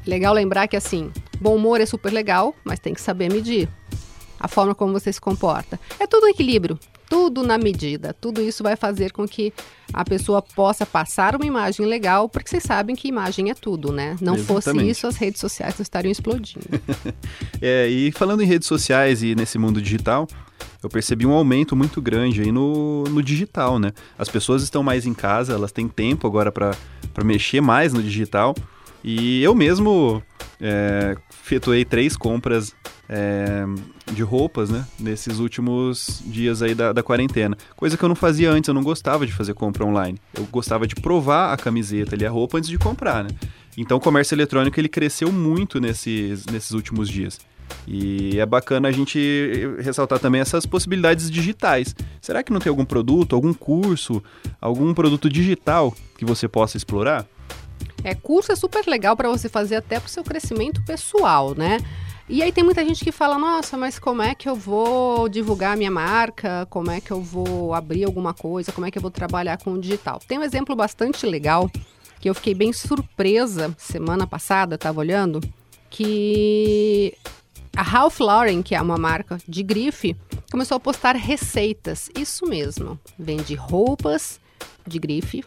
Legal 0.06 0.34
lembrar 0.34 0.68
que 0.68 0.78
assim, 0.78 1.12
bom 1.40 1.56
humor 1.56 1.82
é 1.82 1.86
super 1.86 2.12
legal, 2.12 2.56
mas 2.64 2.80
tem 2.80 2.94
que 2.94 3.02
saber 3.02 3.32
medir 3.32 3.68
a 4.40 4.48
forma 4.48 4.74
como 4.74 4.94
você 4.94 5.12
se 5.12 5.20
comporta. 5.20 5.80
É 6.00 6.08
tudo 6.08 6.26
um 6.26 6.30
equilíbrio 6.30 6.80
tudo 7.10 7.44
na 7.44 7.58
medida. 7.58 8.14
Tudo 8.14 8.42
isso 8.42 8.62
vai 8.62 8.76
fazer 8.76 9.12
com 9.12 9.28
que 9.28 9.52
a 9.92 10.06
pessoa 10.06 10.42
possa 10.42 10.86
passar 10.86 11.36
uma 11.36 11.46
imagem 11.46 11.86
legal, 11.86 12.30
porque 12.30 12.50
vocês 12.50 12.64
sabem 12.64 12.96
que 12.96 13.08
imagem 13.08 13.50
é 13.50 13.56
tudo, 13.56 13.92
né? 13.92 14.16
Não 14.22 14.36
Exatamente. 14.36 14.46
fosse 14.46 14.90
isso, 14.90 15.08
as 15.08 15.16
redes 15.16 15.42
sociais 15.42 15.80
estariam 15.80 16.12
explodindo. 16.12 16.66
é, 17.60 17.88
e 17.88 18.12
falando 18.12 18.44
em 18.44 18.46
redes 18.46 18.68
sociais 18.68 19.24
e 19.24 19.34
nesse 19.34 19.58
mundo 19.58 19.82
digital, 19.82 20.28
eu 20.82 20.90
percebi 20.90 21.26
um 21.26 21.32
aumento 21.32 21.76
muito 21.76 22.02
grande 22.02 22.42
aí 22.42 22.52
no, 22.52 23.04
no 23.06 23.24
digital, 23.24 23.80
né? 23.80 23.92
As 24.18 24.30
pessoas 24.30 24.62
estão 24.62 24.84
mais 24.84 25.06
em 25.06 25.14
casa, 25.14 25.54
elas 25.54 25.72
têm 25.72 25.88
tempo 25.88 26.28
agora 26.28 26.52
para 26.52 26.76
mexer 27.26 27.60
mais 27.60 27.92
no 27.92 28.04
digital. 28.04 28.56
E 29.04 29.42
eu 29.42 29.56
mesmo 29.56 30.22
é, 30.62 31.18
efetuei 31.44 31.84
três 31.84 32.16
compras 32.16 32.76
é, 33.10 33.66
de 34.12 34.22
roupas, 34.22 34.70
né? 34.70 34.86
Nesses 35.00 35.40
últimos 35.40 36.22
dias 36.26 36.62
aí 36.62 36.76
da, 36.76 36.94
da, 36.94 37.02
quarentena. 37.02 37.58
Coisa 37.76 37.98
que 37.98 38.04
eu 38.04 38.10
não 38.10 38.16
fazia 38.16 38.52
antes, 38.52 38.68
eu 38.68 38.74
não 38.74 38.84
gostava 38.84 39.26
de 39.26 39.34
fazer 39.34 39.56
compra 39.56 39.84
online. 39.84 40.20
Eu 40.36 40.46
gostava 40.46 40.86
de 40.86 40.96
provar 40.96 41.52
a 41.52 41.58
camiseta 41.58 42.16
ali, 42.16 42.26
a 42.26 42.30
roupa, 42.30 42.60
antes 42.60 42.70
de 42.70 42.78
comprar, 42.78 43.24
né? 43.24 43.32
Então 43.76 43.98
o 43.98 44.02
comércio 44.02 44.36
eletrônico 44.36 44.80
ele 44.80 44.90
cresceu 44.90 45.32
muito 45.32 45.80
nesses, 45.80 46.46
nesses 46.46 46.72
últimos 46.72 47.10
dias. 47.10 47.40
E 47.88 48.40
é 48.40 48.46
bacana 48.46 48.88
a 48.88 48.92
gente 48.92 49.76
ressaltar 49.80 50.20
também 50.20 50.42
essas 50.42 50.66
possibilidades 50.66 51.30
digitais. 51.30 51.96
Será 52.22 52.44
que 52.44 52.52
não 52.52 52.60
tem 52.60 52.70
algum 52.70 52.86
produto, 52.86 53.36
algum 53.36 53.54
curso, 53.54 54.22
algum 54.60 54.94
produto 54.94 55.30
digital 55.30 55.96
que 56.18 56.26
você 56.26 56.48
possa 56.48 56.78
explorar? 56.78 57.26
É, 58.04 58.14
curso 58.16 58.52
é 58.52 58.56
super 58.56 58.86
legal 58.86 59.16
para 59.16 59.30
você 59.30 59.50
fazer 59.50 59.76
até 59.76 60.00
para 60.00 60.08
o 60.08 60.10
seu 60.10 60.24
crescimento 60.24 60.84
pessoal, 60.84 61.56
né? 61.56 61.80
E 62.32 62.44
aí 62.44 62.52
tem 62.52 62.64
muita 62.64 62.86
gente 62.86 63.04
que 63.04 63.12
fala, 63.12 63.40
nossa, 63.40 63.76
mas 63.76 63.98
como 63.98 64.22
é 64.22 64.36
que 64.36 64.48
eu 64.48 64.56
vou 64.56 65.28
divulgar 65.28 65.74
a 65.74 65.76
minha 65.76 65.90
marca? 65.90 66.68
Como 66.70 66.92
é 66.92 67.02
que 67.02 67.10
eu 67.10 67.20
vou 67.20 67.74
abrir 67.74 68.04
alguma 68.04 68.36
coisa? 68.36 68.72
Como 68.72 68.86
é 68.86 68.92
que 68.92 69.00
eu 69.00 69.02
vou 69.02 69.10
trabalhar 69.10 69.58
com 69.58 69.74
o 69.74 69.82
digital? 69.82 70.20
Tem 70.28 70.38
um 70.38 70.44
exemplo 70.44 70.76
bastante 70.76 71.26
legal 71.26 71.68
que 72.20 72.30
eu 72.30 72.36
fiquei 72.36 72.54
bem 72.54 72.72
surpresa 72.72 73.76
semana 73.80 74.28
passada, 74.28 74.76
estava 74.76 75.00
olhando, 75.00 75.42
que 75.90 77.18
a 77.76 77.82
Ralph 77.82 78.20
Lauren, 78.20 78.62
que 78.62 78.76
é 78.76 78.82
uma 78.82 78.98
marca 78.98 79.40
de 79.48 79.64
grife, 79.64 80.16
começou 80.52 80.78
a 80.78 80.80
postar 80.80 81.16
receitas. 81.16 82.12
Isso 82.16 82.46
mesmo, 82.46 83.00
vende 83.18 83.56
roupas 83.56 84.40
de 84.86 85.00
grife 85.00 85.44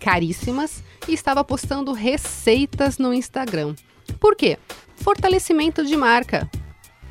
caríssimas 0.00 0.82
e 1.06 1.14
estava 1.14 1.44
postando 1.44 1.92
receitas 1.92 2.98
no 2.98 3.14
Instagram. 3.14 3.76
Por 4.18 4.34
quê? 4.34 4.58
Fortalecimento 5.06 5.86
de 5.86 5.96
marca. 5.96 6.50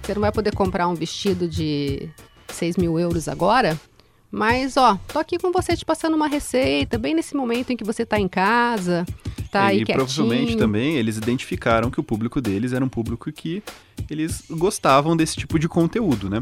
Você 0.01 0.13
não 0.13 0.19
vai 0.19 0.29
poder 0.29 0.53
comprar 0.53 0.85
um 0.85 0.93
vestido 0.93 1.47
de 1.47 2.09
6 2.49 2.75
mil 2.75 2.99
euros 2.99 3.29
agora, 3.29 3.79
mas 4.29 4.75
ó, 4.75 4.99
tô 5.07 5.17
aqui 5.17 5.37
com 5.37 5.49
você 5.49 5.77
te 5.77 5.85
passando 5.85 6.13
uma 6.13 6.27
receita, 6.27 6.97
bem 6.97 7.15
nesse 7.15 7.37
momento 7.37 7.71
em 7.71 7.77
que 7.77 7.85
você 7.85 8.05
tá 8.05 8.19
em 8.19 8.27
casa, 8.27 9.05
tá 9.59 9.65
aí 9.67 9.81
E 9.81 9.85
quietinho. 9.85 10.05
provavelmente 10.05 10.57
também 10.57 10.95
eles 10.95 11.17
identificaram 11.17 11.89
que 11.89 11.99
o 11.99 12.03
público 12.03 12.41
deles 12.41 12.73
era 12.73 12.83
um 12.83 12.89
público 12.89 13.31
que 13.31 13.63
eles 14.09 14.43
gostavam 14.49 15.15
desse 15.15 15.35
tipo 15.35 15.57
de 15.57 15.67
conteúdo, 15.67 16.29
né? 16.29 16.39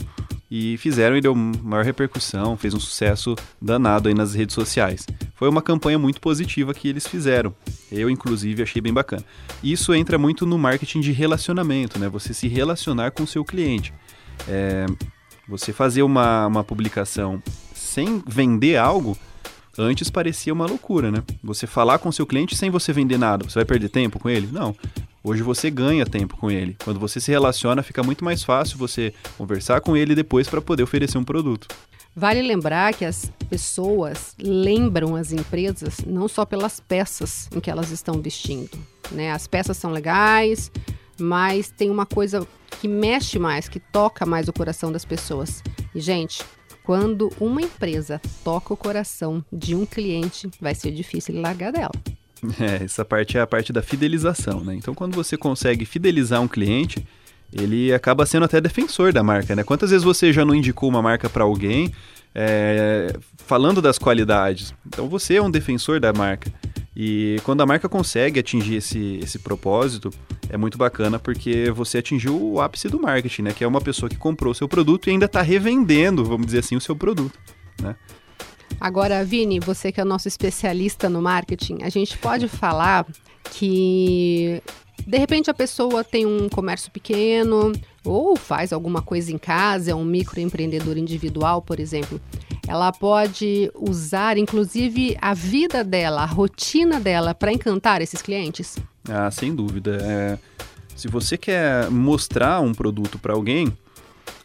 E 0.49 0.77
fizeram 0.77 1.17
e 1.17 1.21
deu 1.21 1.33
maior 1.35 1.83
repercussão, 1.83 2.55
fez 2.57 2.73
um 2.73 2.79
sucesso 2.79 3.35
danado 3.61 4.07
aí 4.07 4.13
nas 4.13 4.33
redes 4.35 4.53
sociais. 4.53 5.05
Foi 5.35 5.49
uma 5.49 5.61
campanha 5.61 5.97
muito 5.97 6.21
positiva 6.21 6.73
que 6.73 6.87
eles 6.87 7.07
fizeram. 7.07 7.53
Eu, 7.91 8.09
inclusive, 8.09 8.61
achei 8.61 8.81
bem 8.81 8.93
bacana. 8.93 9.23
Isso 9.63 9.93
entra 9.93 10.17
muito 10.17 10.45
no 10.45 10.57
marketing 10.57 11.01
de 11.01 11.11
relacionamento, 11.11 11.97
né? 11.99 12.07
Você 12.09 12.33
se 12.33 12.47
relacionar 12.47 13.11
com 13.11 13.23
o 13.23 13.27
seu 13.27 13.43
cliente. 13.43 13.93
É, 14.47 14.85
você 15.47 15.73
fazer 15.73 16.03
uma, 16.03 16.47
uma 16.47 16.63
publicação 16.63 17.41
sem 17.73 18.23
vender 18.27 18.77
algo, 18.77 19.17
antes 19.77 20.09
parecia 20.09 20.53
uma 20.53 20.65
loucura, 20.65 21.11
né? 21.11 21.23
Você 21.43 21.65
falar 21.65 21.99
com 21.99 22.11
seu 22.11 22.25
cliente 22.25 22.55
sem 22.55 22.69
você 22.69 22.93
vender 22.93 23.17
nada. 23.17 23.43
Você 23.43 23.55
vai 23.55 23.65
perder 23.65 23.89
tempo 23.89 24.19
com 24.19 24.29
ele? 24.29 24.47
Não. 24.51 24.75
Hoje 25.23 25.41
você 25.41 25.71
ganha 25.71 26.05
tempo 26.05 26.35
com 26.37 26.51
ele. 26.51 26.75
Quando 26.83 26.99
você 26.99 27.19
se 27.19 27.31
relaciona, 27.31 27.81
fica 27.81 28.03
muito 28.03 28.25
mais 28.25 28.43
fácil 28.43 28.77
você 28.77 29.13
conversar 29.37 29.79
com 29.81 29.95
ele 29.95 30.15
depois 30.15 30.47
para 30.49 30.61
poder 30.61 30.83
oferecer 30.83 31.17
um 31.17 31.23
produto. 31.23 31.67
Vale 32.15 32.41
lembrar 32.41 32.93
que 32.93 33.05
as 33.05 33.31
pessoas 33.49 34.35
lembram 34.39 35.15
as 35.15 35.31
empresas 35.31 35.99
não 36.05 36.27
só 36.27 36.45
pelas 36.45 36.79
peças 36.79 37.49
em 37.55 37.59
que 37.59 37.71
elas 37.71 37.89
estão 37.89 38.21
vestindo. 38.21 38.69
Né? 39.11 39.31
As 39.31 39.47
peças 39.47 39.77
são 39.77 39.91
legais, 39.91 40.71
mas 41.19 41.71
tem 41.71 41.89
uma 41.89 42.05
coisa 42.05 42.45
que 42.79 42.87
mexe 42.87 43.39
mais, 43.39 43.67
que 43.69 43.79
toca 43.79 44.25
mais 44.25 44.47
o 44.47 44.53
coração 44.53 44.91
das 44.91 45.05
pessoas. 45.05 45.63
E, 45.95 45.99
gente, 45.99 46.43
quando 46.83 47.31
uma 47.39 47.61
empresa 47.61 48.21
toca 48.43 48.73
o 48.73 48.77
coração 48.77 49.43
de 49.51 49.73
um 49.73 49.85
cliente, 49.85 50.49
vai 50.59 50.75
ser 50.75 50.91
difícil 50.91 51.39
largar 51.39 51.71
dela. 51.71 51.91
É, 52.59 52.83
essa 52.83 53.05
parte 53.05 53.37
é 53.37 53.41
a 53.41 53.47
parte 53.47 53.71
da 53.71 53.81
fidelização, 53.81 54.59
né? 54.65 54.75
Então, 54.75 54.93
quando 54.93 55.15
você 55.15 55.37
consegue 55.37 55.85
fidelizar 55.85 56.41
um 56.41 56.47
cliente, 56.47 57.01
ele 57.53 57.93
acaba 57.93 58.25
sendo 58.25 58.43
até 58.43 58.59
defensor 58.59 59.13
da 59.13 59.23
marca, 59.23 59.55
né? 59.55 59.63
Quantas 59.63 59.91
vezes 59.91 60.03
você 60.03 60.33
já 60.33 60.43
não 60.43 60.53
indicou 60.53 60.89
uma 60.89 61.01
marca 61.01 61.29
para 61.29 61.45
alguém 61.45 61.93
é, 62.35 63.15
falando 63.37 63.81
das 63.81 63.97
qualidades? 63.97 64.75
Então, 64.85 65.07
você 65.07 65.35
é 65.35 65.41
um 65.41 65.49
defensor 65.49 66.01
da 66.01 66.11
marca. 66.11 66.51
E 66.95 67.37
quando 67.43 67.61
a 67.61 67.65
marca 67.65 67.89
consegue 67.89 68.39
atingir 68.39 68.75
esse, 68.75 69.19
esse 69.21 69.39
propósito, 69.39 70.11
é 70.49 70.57
muito 70.57 70.77
bacana 70.77 71.17
porque 71.17 71.71
você 71.71 71.97
atingiu 71.97 72.39
o 72.39 72.61
ápice 72.61 72.87
do 72.87 73.01
marketing, 73.01 73.43
né? 73.43 73.53
Que 73.53 73.63
é 73.63 73.67
uma 73.67 73.81
pessoa 73.81 74.09
que 74.09 74.15
comprou 74.15 74.51
o 74.51 74.55
seu 74.55 74.67
produto 74.67 75.07
e 75.07 75.11
ainda 75.11 75.25
está 75.25 75.41
revendendo, 75.41 76.23
vamos 76.23 76.45
dizer 76.45 76.59
assim, 76.59 76.75
o 76.75 76.81
seu 76.81 76.95
produto, 76.95 77.37
né? 77.81 77.95
Agora, 78.79 79.23
Vini, 79.23 79.59
você 79.59 79.91
que 79.91 79.99
é 79.99 80.03
o 80.03 80.07
nosso 80.07 80.27
especialista 80.27 81.09
no 81.09 81.21
marketing, 81.21 81.79
a 81.83 81.89
gente 81.89 82.17
pode 82.17 82.47
falar 82.49 83.05
que 83.51 84.61
de 85.05 85.17
repente 85.17 85.49
a 85.49 85.53
pessoa 85.53 86.03
tem 86.03 86.25
um 86.25 86.47
comércio 86.47 86.91
pequeno 86.91 87.71
ou 88.03 88.35
faz 88.35 88.71
alguma 88.71 89.01
coisa 89.01 89.31
em 89.31 89.37
casa, 89.37 89.91
é 89.91 89.95
um 89.95 90.05
microempreendedor 90.05 90.97
individual, 90.97 91.61
por 91.61 91.79
exemplo. 91.79 92.19
Ela 92.67 92.91
pode 92.91 93.69
usar, 93.75 94.37
inclusive, 94.37 95.17
a 95.21 95.33
vida 95.33 95.83
dela, 95.83 96.21
a 96.21 96.25
rotina 96.25 96.99
dela, 96.99 97.33
para 97.33 97.51
encantar 97.51 98.01
esses 98.01 98.21
clientes? 98.21 98.77
Ah, 99.09 99.29
sem 99.29 99.53
dúvida. 99.53 99.97
É, 100.01 100.37
se 100.95 101.07
você 101.07 101.37
quer 101.37 101.89
mostrar 101.91 102.61
um 102.61 102.73
produto 102.73 103.19
para 103.19 103.33
alguém, 103.33 103.75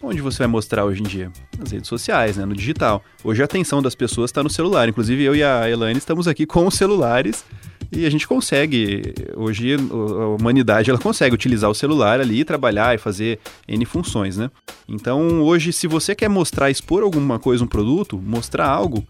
onde 0.03 0.21
você 0.21 0.39
vai 0.39 0.49
mostrar 0.49 0.85
hoje 0.85 1.01
em 1.01 1.07
dia? 1.07 1.31
Nas 1.59 1.71
redes 1.71 1.89
sociais, 1.89 2.37
né? 2.37 2.45
no 2.45 2.55
digital. 2.55 3.03
Hoje 3.23 3.41
a 3.43 3.45
atenção 3.45 3.81
das 3.81 3.95
pessoas 3.95 4.31
está 4.31 4.43
no 4.43 4.51
celular. 4.51 4.89
Inclusive 4.89 5.23
eu 5.23 5.37
e 5.37 5.43
a 5.43 5.71
Elaine 5.71 5.99
estamos 5.99 6.27
aqui 6.27 6.45
com 6.45 6.67
os 6.67 6.75
celulares 6.75 7.45
e 7.91 8.05
a 8.05 8.11
gente 8.11 8.29
consegue, 8.29 9.15
hoje 9.35 9.75
a 9.75 10.27
humanidade 10.39 10.91
ela 10.91 10.99
consegue 10.99 11.35
utilizar 11.35 11.71
o 11.71 11.75
celular 11.75 12.21
ali, 12.21 12.45
trabalhar 12.45 12.95
e 12.95 12.99
fazer 12.99 13.39
N 13.67 13.85
funções, 13.85 14.37
né? 14.37 14.51
Então 14.87 15.43
hoje, 15.43 15.73
se 15.73 15.87
você 15.87 16.15
quer 16.15 16.29
mostrar, 16.29 16.71
expor 16.71 17.03
alguma 17.03 17.39
coisa, 17.39 17.65
um 17.65 17.67
produto, 17.67 18.19
mostrar 18.19 18.69
algo, 18.69 19.07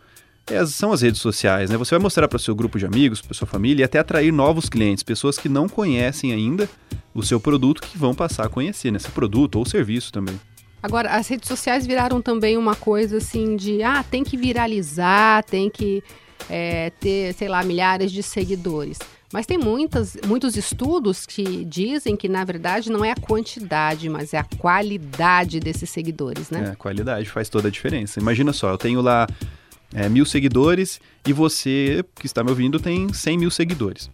é, 0.46 0.64
são 0.64 0.92
as 0.92 1.02
redes 1.02 1.20
sociais, 1.20 1.70
né? 1.70 1.76
Você 1.76 1.94
vai 1.94 2.00
mostrar 2.00 2.28
para 2.28 2.36
o 2.36 2.40
seu 2.40 2.54
grupo 2.54 2.78
de 2.78 2.86
amigos, 2.86 3.20
para 3.20 3.34
sua 3.34 3.46
família 3.46 3.82
e 3.82 3.84
até 3.84 3.98
atrair 3.98 4.32
novos 4.32 4.68
clientes, 4.68 5.02
pessoas 5.02 5.36
que 5.38 5.48
não 5.48 5.68
conhecem 5.68 6.32
ainda 6.32 6.68
o 7.12 7.22
seu 7.22 7.40
produto 7.40 7.82
que 7.82 7.98
vão 7.98 8.14
passar 8.14 8.46
a 8.46 8.48
conhecer, 8.48 8.92
né? 8.92 8.98
Seu 8.98 9.10
produto 9.10 9.56
ou 9.56 9.66
serviço 9.66 10.12
também. 10.12 10.38
Agora, 10.80 11.10
as 11.10 11.26
redes 11.26 11.48
sociais 11.48 11.84
viraram 11.84 12.22
também 12.22 12.56
uma 12.56 12.76
coisa 12.76 13.16
assim 13.16 13.56
de, 13.56 13.82
ah, 13.82 14.04
tem 14.04 14.22
que 14.22 14.36
viralizar, 14.36 15.42
tem 15.42 15.68
que 15.68 16.02
é, 16.48 16.90
ter, 16.90 17.34
sei 17.34 17.48
lá, 17.48 17.62
milhares 17.62 18.10
de 18.10 18.22
seguidores. 18.22 18.98
Mas 19.32 19.44
tem 19.44 19.58
muitas, 19.58 20.16
muitos 20.26 20.56
estudos 20.56 21.26
que 21.26 21.64
dizem 21.64 22.16
que, 22.16 22.28
na 22.28 22.44
verdade, 22.44 22.90
não 22.90 23.04
é 23.04 23.10
a 23.10 23.16
quantidade, 23.16 24.08
mas 24.08 24.32
é 24.32 24.38
a 24.38 24.44
qualidade 24.44 25.60
desses 25.60 25.90
seguidores, 25.90 26.50
né? 26.50 26.68
É, 26.68 26.70
a 26.70 26.76
qualidade 26.76 27.28
faz 27.28 27.48
toda 27.50 27.68
a 27.68 27.70
diferença. 27.70 28.18
Imagina 28.18 28.52
só, 28.54 28.70
eu 28.70 28.78
tenho 28.78 29.02
lá 29.02 29.26
é, 29.92 30.08
mil 30.08 30.24
seguidores 30.24 30.98
e 31.26 31.32
você, 31.32 32.02
que 32.14 32.26
está 32.26 32.42
me 32.42 32.50
ouvindo, 32.50 32.80
tem 32.80 33.12
100 33.12 33.38
mil 33.38 33.50
seguidores. 33.50 34.10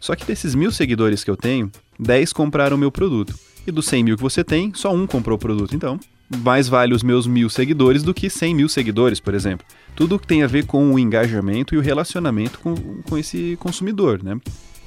Só 0.00 0.16
que 0.16 0.24
desses 0.24 0.54
mil 0.54 0.72
seguidores 0.72 1.22
que 1.22 1.30
eu 1.30 1.36
tenho, 1.36 1.70
10 1.98 2.32
compraram 2.32 2.76
o 2.76 2.78
meu 2.78 2.90
produto. 2.90 3.34
E 3.66 3.70
dos 3.70 3.86
100 3.86 4.04
mil 4.04 4.16
que 4.16 4.22
você 4.22 4.42
tem, 4.42 4.72
só 4.74 4.94
um 4.94 5.06
comprou 5.06 5.36
o 5.36 5.38
produto. 5.38 5.74
Então, 5.74 5.98
mais 6.28 6.68
vale 6.68 6.94
os 6.94 7.02
meus 7.02 7.26
mil 7.26 7.48
seguidores 7.48 8.02
do 8.02 8.12
que 8.12 8.28
100 8.28 8.54
mil 8.54 8.68
seguidores, 8.68 9.20
por 9.20 9.34
exemplo. 9.34 9.66
Tudo 9.94 10.18
que 10.18 10.26
tem 10.26 10.42
a 10.42 10.46
ver 10.46 10.66
com 10.66 10.92
o 10.92 10.98
engajamento 10.98 11.74
e 11.74 11.78
o 11.78 11.80
relacionamento 11.80 12.58
com, 12.58 12.74
com 13.02 13.16
esse 13.16 13.56
consumidor, 13.60 14.22
né? 14.22 14.38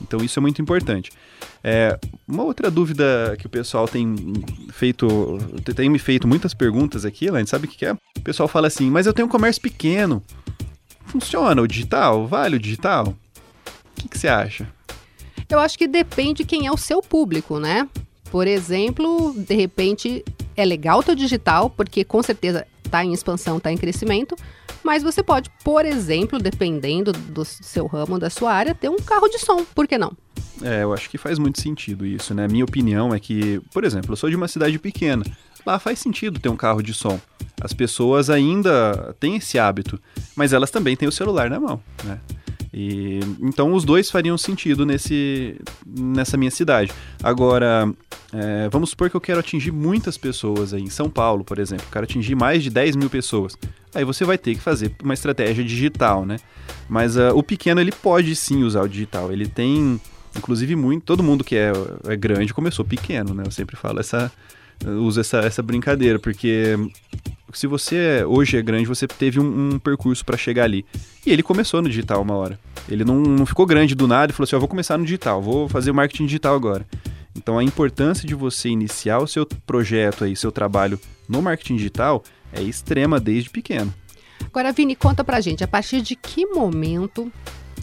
Então 0.02 0.24
isso 0.24 0.40
é 0.40 0.42
muito 0.42 0.62
importante. 0.62 1.12
É, 1.64 1.98
uma 2.28 2.44
outra 2.44 2.72
dúvida 2.72 3.36
que 3.38 3.46
o 3.46 3.50
pessoal 3.50 3.88
tem 3.88 4.16
feito, 4.72 5.08
tem 5.76 5.90
me 5.90 6.00
feito 6.00 6.28
muitas 6.28 6.54
perguntas 6.54 7.04
aqui, 7.04 7.26
Elaine, 7.26 7.48
sabe 7.48 7.66
o 7.66 7.70
que 7.70 7.86
é? 7.86 7.94
O 7.94 8.22
pessoal 8.24 8.48
fala 8.48 8.68
assim, 8.68 8.90
mas 8.90 9.06
eu 9.06 9.14
tenho 9.14 9.28
um 9.28 9.32
comércio 9.32 9.62
pequeno. 9.62 10.24
Funciona 11.06 11.62
o 11.62 11.68
digital? 11.68 12.28
Vale 12.28 12.56
o 12.56 12.60
digital? 12.60 13.08
O 13.08 14.02
que, 14.02 14.08
que 14.08 14.18
você 14.18 14.28
acha? 14.28 14.68
Eu 15.50 15.60
acho 15.60 15.78
que 15.78 15.88
depende 15.88 16.46
quem 16.46 16.68
é 16.68 16.72
o 16.72 16.78
seu 16.78 17.02
público, 17.02 17.60
né? 17.60 17.90
Por 18.32 18.48
exemplo, 18.48 19.34
de 19.36 19.56
repente 19.56 20.24
é 20.60 20.66
legal 20.66 21.00
o 21.00 21.04
teu 21.04 21.16
digital, 21.16 21.70
porque 21.70 22.04
com 22.04 22.22
certeza 22.22 22.68
está 22.84 23.04
em 23.04 23.14
expansão, 23.14 23.58
está 23.58 23.72
em 23.72 23.78
crescimento, 23.78 24.36
mas 24.84 25.04
você 25.04 25.24
pode, 25.24 25.50
por 25.64 25.86
exemplo, 25.86 26.38
dependendo 26.38 27.14
do 27.14 27.46
seu 27.46 27.88
ramo, 27.88 28.20
da 28.20 28.30
sua 28.30 28.54
área, 28.54 28.76
ter 28.76 28.90
um 28.90 28.98
carro 28.98 29.30
de 29.30 29.40
som, 29.40 29.64
por 29.64 29.88
que 29.88 29.98
não? 29.98 30.12
É, 30.62 30.84
eu 30.84 30.94
acho 30.94 31.10
que 31.10 31.18
faz 31.18 31.40
muito 31.40 31.62
sentido 31.62 32.06
isso, 32.06 32.34
né? 32.34 32.48
Minha 32.48 32.66
opinião 32.66 33.14
é 33.14 33.20
que, 33.20 33.62
por 33.74 33.86
exemplo, 33.86 34.12
eu 34.12 34.18
sou 34.18 34.30
de 34.30 34.36
uma 34.36 34.48
cidade 34.48 34.78
pequena, 34.78 35.24
lá 35.66 35.80
faz 35.80 36.00
sentido 36.00 36.40
ter 36.40 36.50
um 36.50 36.58
carro 36.58 36.82
de 36.82 36.94
som. 36.94 37.20
As 37.62 37.74
pessoas 37.74 38.30
ainda 38.30 39.16
têm 39.20 39.38
esse 39.38 39.58
hábito, 39.58 40.00
mas 40.36 40.52
elas 40.52 40.72
também 40.72 40.96
têm 40.96 41.08
o 41.08 41.12
celular 41.12 41.50
na 41.50 41.60
mão, 41.60 41.82
né? 42.04 42.20
E, 42.80 43.20
então 43.42 43.74
os 43.74 43.84
dois 43.84 44.10
fariam 44.10 44.38
sentido 44.38 44.86
nesse, 44.86 45.60
nessa 45.86 46.38
minha 46.38 46.50
cidade. 46.50 46.94
Agora, 47.22 47.94
é, 48.32 48.70
vamos 48.70 48.92
supor 48.92 49.10
que 49.10 49.18
eu 49.18 49.22
quero 49.22 49.42
atingir 49.42 49.72
muitas 49.72 50.18
pessoas 50.18 50.74
aí 50.74 50.82
em 50.82 50.90
São 50.90 51.10
Paulo, 51.10 51.44
por 51.44 51.60
exemplo. 51.60 51.86
quero 51.92 52.06
atingir 52.06 52.36
mais 52.36 52.64
de 52.64 52.70
10 52.70 52.96
mil 52.96 53.10
pessoas. 53.10 53.58
Aí 53.94 54.06
você 54.06 54.24
vai 54.24 54.38
ter 54.38 54.56
que 54.56 54.62
fazer 54.62 54.96
uma 55.04 55.14
estratégia 55.14 55.62
digital, 55.62 56.26
né? 56.26 56.38
Mas 56.88 57.18
uh, 57.18 57.36
o 57.36 57.44
pequeno 57.44 57.82
ele 57.82 57.92
pode 57.92 58.34
sim 58.34 58.64
usar 58.64 58.82
o 58.82 58.88
digital. 58.88 59.30
Ele 59.30 59.46
tem, 59.46 60.00
inclusive, 60.38 60.74
muito. 60.78 61.04
Todo 61.04 61.22
mundo 61.22 61.44
que 61.44 61.58
é, 61.58 61.74
é 62.08 62.16
grande 62.16 62.54
começou 62.54 62.86
pequeno, 62.86 63.34
né? 63.34 63.44
Eu 63.46 63.52
sempre 63.52 63.76
falo 63.76 64.00
essa. 64.00 64.32
Uso 64.86 65.20
essa, 65.20 65.40
essa 65.40 65.62
brincadeira, 65.62 66.18
porque 66.18 66.76
se 67.54 67.68
você 67.68 68.24
hoje 68.26 68.58
é 68.58 68.62
grande, 68.62 68.86
você 68.86 69.08
teve 69.08 69.40
um, 69.40 69.74
um 69.74 69.80
percurso 69.80 70.24
para 70.24 70.38
chegar 70.38 70.64
ali. 70.64 70.86
E 71.26 71.32
ele 71.32 71.44
começou 71.44 71.82
no 71.82 71.90
digital 71.90 72.22
uma 72.22 72.36
hora. 72.36 72.60
Ele 72.88 73.04
não, 73.04 73.16
não 73.16 73.46
ficou 73.46 73.66
grande 73.66 73.94
do 73.94 74.08
nada 74.08 74.32
e 74.32 74.36
falou 74.36 74.46
assim: 74.46 74.56
eu 74.56 74.60
vou 74.60 74.70
começar 74.70 74.98
no 74.98 75.04
digital, 75.04 75.42
vou 75.42 75.68
fazer 75.68 75.92
marketing 75.92 76.26
digital 76.26 76.56
agora. 76.56 76.86
Então 77.36 77.58
a 77.58 77.64
importância 77.64 78.28
de 78.28 78.36
você 78.36 78.70
iniciar 78.70 79.20
o 79.20 79.28
seu 79.28 79.46
projeto 79.46 80.24
aí, 80.24 80.36
seu 80.36 80.52
trabalho 80.52 81.00
no 81.28 81.42
marketing 81.42 81.76
digital 81.76 82.24
é 82.52 82.62
extrema 82.62 83.20
desde 83.20 83.50
pequeno. 83.50 83.94
Agora, 84.46 84.72
Vini, 84.72 84.96
conta 84.96 85.24
pra 85.24 85.42
gente, 85.42 85.64
a 85.64 85.68
partir 85.68 86.02
de 86.02 86.16
que 86.16 86.46
momento 86.46 87.32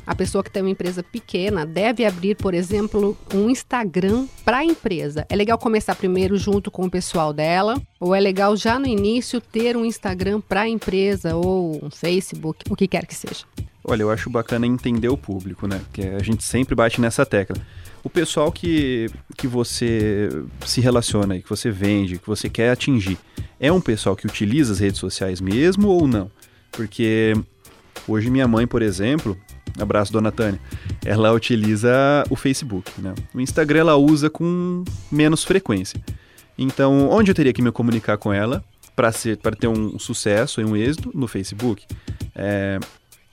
a 0.06 0.14
pessoa 0.14 0.44
que 0.44 0.50
tem 0.50 0.62
uma 0.62 0.70
empresa 0.70 1.02
pequena 1.02 1.66
deve 1.66 2.04
abrir, 2.04 2.36
por 2.36 2.54
exemplo, 2.54 3.16
um 3.34 3.50
Instagram 3.50 4.26
para 4.44 4.58
a 4.58 4.64
empresa. 4.64 5.26
É 5.28 5.34
legal 5.34 5.58
começar 5.58 5.94
primeiro 5.94 6.36
junto 6.36 6.70
com 6.70 6.84
o 6.84 6.90
pessoal 6.90 7.32
dela, 7.32 7.80
ou 7.98 8.14
é 8.14 8.20
legal 8.20 8.56
já 8.56 8.78
no 8.78 8.86
início 8.86 9.40
ter 9.40 9.76
um 9.76 9.84
Instagram 9.84 10.40
para 10.40 10.62
a 10.62 10.68
empresa 10.68 11.34
ou 11.34 11.84
um 11.84 11.90
Facebook, 11.90 12.64
o 12.70 12.76
que 12.76 12.86
quer 12.86 13.06
que 13.06 13.14
seja? 13.14 13.44
Olha, 13.88 14.02
eu 14.02 14.10
acho 14.10 14.28
bacana 14.28 14.66
entender 14.66 15.08
o 15.08 15.16
público, 15.16 15.68
né? 15.68 15.78
Porque 15.78 16.02
a 16.02 16.22
gente 16.22 16.42
sempre 16.42 16.74
bate 16.74 17.00
nessa 17.00 17.24
tecla. 17.24 17.56
O 18.02 18.10
pessoal 18.10 18.50
que, 18.50 19.08
que 19.36 19.46
você 19.46 20.28
se 20.64 20.80
relaciona, 20.80 21.40
que 21.40 21.48
você 21.48 21.70
vende, 21.70 22.18
que 22.18 22.26
você 22.26 22.48
quer 22.48 22.70
atingir, 22.70 23.16
é 23.60 23.70
um 23.70 23.80
pessoal 23.80 24.16
que 24.16 24.26
utiliza 24.26 24.72
as 24.72 24.80
redes 24.80 24.98
sociais 24.98 25.40
mesmo 25.40 25.88
ou 25.88 26.06
não? 26.08 26.30
Porque 26.72 27.32
hoje 28.08 28.28
minha 28.28 28.48
mãe, 28.48 28.66
por 28.66 28.82
exemplo, 28.82 29.36
abraço 29.82 30.12
dona 30.12 30.32
Tânia, 30.32 30.60
ela 31.04 31.32
utiliza 31.32 31.90
o 32.30 32.36
Facebook, 32.36 32.90
né? 32.98 33.14
O 33.34 33.40
Instagram 33.40 33.80
ela 33.80 33.96
usa 33.96 34.30
com 34.30 34.84
menos 35.10 35.44
frequência. 35.44 36.00
Então, 36.58 37.08
onde 37.10 37.30
eu 37.30 37.34
teria 37.34 37.52
que 37.52 37.62
me 37.62 37.70
comunicar 37.70 38.16
com 38.16 38.32
ela 38.32 38.64
para 38.94 39.12
ser 39.12 39.36
para 39.36 39.54
ter 39.54 39.68
um 39.68 39.98
sucesso 39.98 40.60
e 40.60 40.64
um 40.64 40.76
êxito 40.76 41.10
no 41.14 41.28
Facebook? 41.28 41.84
É, 42.34 42.78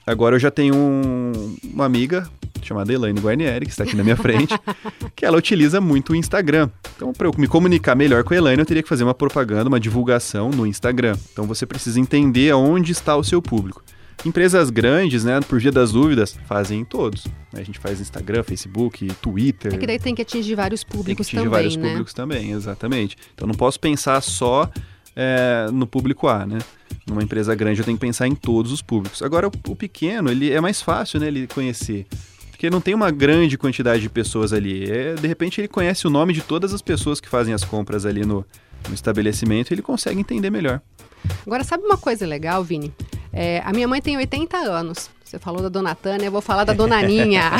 agora 0.06 0.36
eu 0.36 0.40
já 0.40 0.50
tenho 0.50 0.74
um, 0.74 1.56
uma 1.72 1.84
amiga 1.84 2.28
chamada 2.64 2.92
Elaine 2.92 3.20
Guarnieri, 3.20 3.66
que 3.66 3.72
está 3.72 3.84
aqui 3.84 3.94
na 3.94 4.02
minha 4.02 4.16
frente, 4.16 4.54
que 5.14 5.24
ela 5.24 5.36
utiliza 5.36 5.80
muito 5.80 6.12
o 6.12 6.16
Instagram. 6.16 6.70
Então, 6.96 7.12
para 7.12 7.28
eu 7.28 7.34
me 7.36 7.46
comunicar 7.46 7.94
melhor 7.94 8.24
com 8.24 8.32
a 8.32 8.36
Elaine, 8.36 8.60
eu 8.60 8.66
teria 8.66 8.82
que 8.82 8.88
fazer 8.88 9.04
uma 9.04 9.14
propaganda, 9.14 9.68
uma 9.68 9.78
divulgação 9.78 10.50
no 10.50 10.66
Instagram. 10.66 11.16
Então, 11.32 11.46
você 11.46 11.66
precisa 11.66 12.00
entender 12.00 12.50
aonde 12.50 12.92
está 12.92 13.16
o 13.16 13.22
seu 13.22 13.42
público. 13.42 13.82
Empresas 14.24 14.70
grandes, 14.70 15.22
né, 15.22 15.38
por 15.40 15.60
via 15.60 15.70
das 15.70 15.92
dúvidas, 15.92 16.38
fazem 16.46 16.82
todos. 16.82 17.26
A 17.52 17.62
gente 17.62 17.78
faz 17.78 18.00
Instagram, 18.00 18.42
Facebook, 18.42 19.06
Twitter. 19.20 19.74
É 19.74 19.76
que 19.76 19.86
daí 19.86 19.98
tem 19.98 20.14
que 20.14 20.22
atingir 20.22 20.54
vários 20.54 20.82
públicos 20.82 21.06
tem 21.06 21.14
que 21.14 21.22
atingir 21.22 21.36
também, 21.36 21.50
vários 21.50 21.76
né? 21.76 21.88
públicos 21.88 22.14
também, 22.14 22.52
exatamente. 22.52 23.16
Então 23.34 23.46
não 23.46 23.54
posso 23.54 23.78
pensar 23.78 24.20
só 24.22 24.70
é, 25.14 25.66
no 25.70 25.86
público 25.86 26.26
A, 26.26 26.46
né? 26.46 26.58
Numa 27.06 27.22
empresa 27.22 27.54
grande 27.54 27.80
eu 27.80 27.84
tenho 27.84 27.98
que 27.98 28.00
pensar 28.00 28.26
em 28.26 28.34
todos 28.34 28.72
os 28.72 28.80
públicos. 28.80 29.20
Agora 29.22 29.46
o, 29.46 29.52
o 29.68 29.76
pequeno, 29.76 30.30
ele 30.30 30.50
é 30.50 30.60
mais 30.60 30.80
fácil, 30.80 31.20
né, 31.20 31.26
ele 31.26 31.46
conhecer. 31.46 32.06
Porque 32.50 32.70
não 32.70 32.80
tem 32.80 32.94
uma 32.94 33.10
grande 33.10 33.58
quantidade 33.58 34.00
de 34.00 34.08
pessoas 34.08 34.54
ali. 34.54 34.90
É, 34.90 35.14
de 35.14 35.28
repente 35.28 35.60
ele 35.60 35.68
conhece 35.68 36.06
o 36.06 36.10
nome 36.10 36.32
de 36.32 36.40
todas 36.40 36.72
as 36.72 36.80
pessoas 36.80 37.20
que 37.20 37.28
fazem 37.28 37.52
as 37.52 37.62
compras 37.62 38.06
ali 38.06 38.24
no, 38.24 38.44
no 38.88 38.94
estabelecimento 38.94 39.70
e 39.70 39.74
ele 39.74 39.82
consegue 39.82 40.18
entender 40.18 40.48
melhor. 40.48 40.80
Agora, 41.46 41.62
sabe 41.62 41.84
uma 41.84 41.98
coisa 41.98 42.26
legal, 42.26 42.64
Vini? 42.64 42.92
É, 43.34 43.60
a 43.64 43.72
minha 43.72 43.88
mãe 43.88 44.00
tem 44.00 44.16
80 44.16 44.56
anos. 44.56 45.10
Você 45.24 45.38
falou 45.38 45.60
da 45.60 45.68
Dona 45.68 45.94
Tânia, 45.94 46.26
eu 46.26 46.32
vou 46.32 46.40
falar 46.40 46.62
da 46.62 46.72
Dona 46.72 47.02
Ninha. 47.02 47.50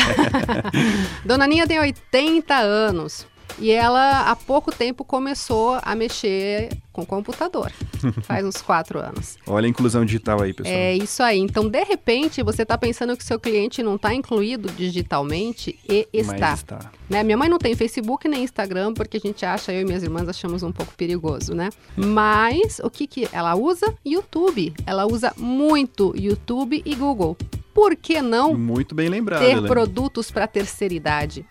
Dona 1.26 1.46
Ninha 1.48 1.66
tem 1.66 1.80
80 1.80 2.54
anos. 2.54 3.26
E 3.58 3.70
ela, 3.70 4.30
há 4.30 4.36
pouco 4.36 4.72
tempo, 4.72 5.04
começou 5.04 5.78
a 5.82 5.94
mexer 5.94 6.70
com 6.92 7.04
computador. 7.04 7.72
Faz 8.22 8.44
uns 8.44 8.60
quatro 8.62 8.98
anos. 8.98 9.36
Olha 9.46 9.66
a 9.66 9.68
inclusão 9.68 10.04
digital 10.04 10.42
aí, 10.42 10.52
pessoal. 10.52 10.74
É 10.74 10.94
isso 10.94 11.22
aí. 11.22 11.38
Então, 11.38 11.68
de 11.68 11.82
repente, 11.84 12.42
você 12.42 12.62
está 12.62 12.78
pensando 12.78 13.16
que 13.16 13.24
seu 13.24 13.38
cliente 13.38 13.82
não 13.82 13.96
está 13.96 14.14
incluído 14.14 14.70
digitalmente 14.70 15.78
e 15.88 16.08
está. 16.12 16.50
Mas 16.50 16.60
está. 16.60 16.90
Né? 17.08 17.22
Minha 17.22 17.36
mãe 17.36 17.48
não 17.48 17.58
tem 17.58 17.74
Facebook 17.74 18.28
nem 18.28 18.44
Instagram, 18.44 18.94
porque 18.94 19.16
a 19.16 19.20
gente 19.20 19.44
acha, 19.44 19.72
eu 19.72 19.82
e 19.82 19.84
minhas 19.84 20.02
irmãs 20.02 20.28
achamos 20.28 20.62
um 20.62 20.72
pouco 20.72 20.92
perigoso, 20.94 21.54
né? 21.54 21.70
Mas 21.96 22.80
o 22.82 22.90
que, 22.90 23.06
que 23.06 23.28
ela 23.32 23.54
usa? 23.54 23.94
YouTube. 24.04 24.72
Ela 24.86 25.06
usa 25.06 25.32
muito 25.36 26.14
YouTube 26.16 26.82
e 26.84 26.94
Google. 26.94 27.36
Por 27.74 27.96
que 27.96 28.22
não 28.22 28.54
Muito 28.54 28.94
bem 28.94 29.08
lembrado, 29.08 29.40
ter 29.40 29.50
Helene. 29.50 29.66
produtos 29.66 30.30
para 30.30 30.46
terceira 30.46 30.94
idade? 30.94 31.44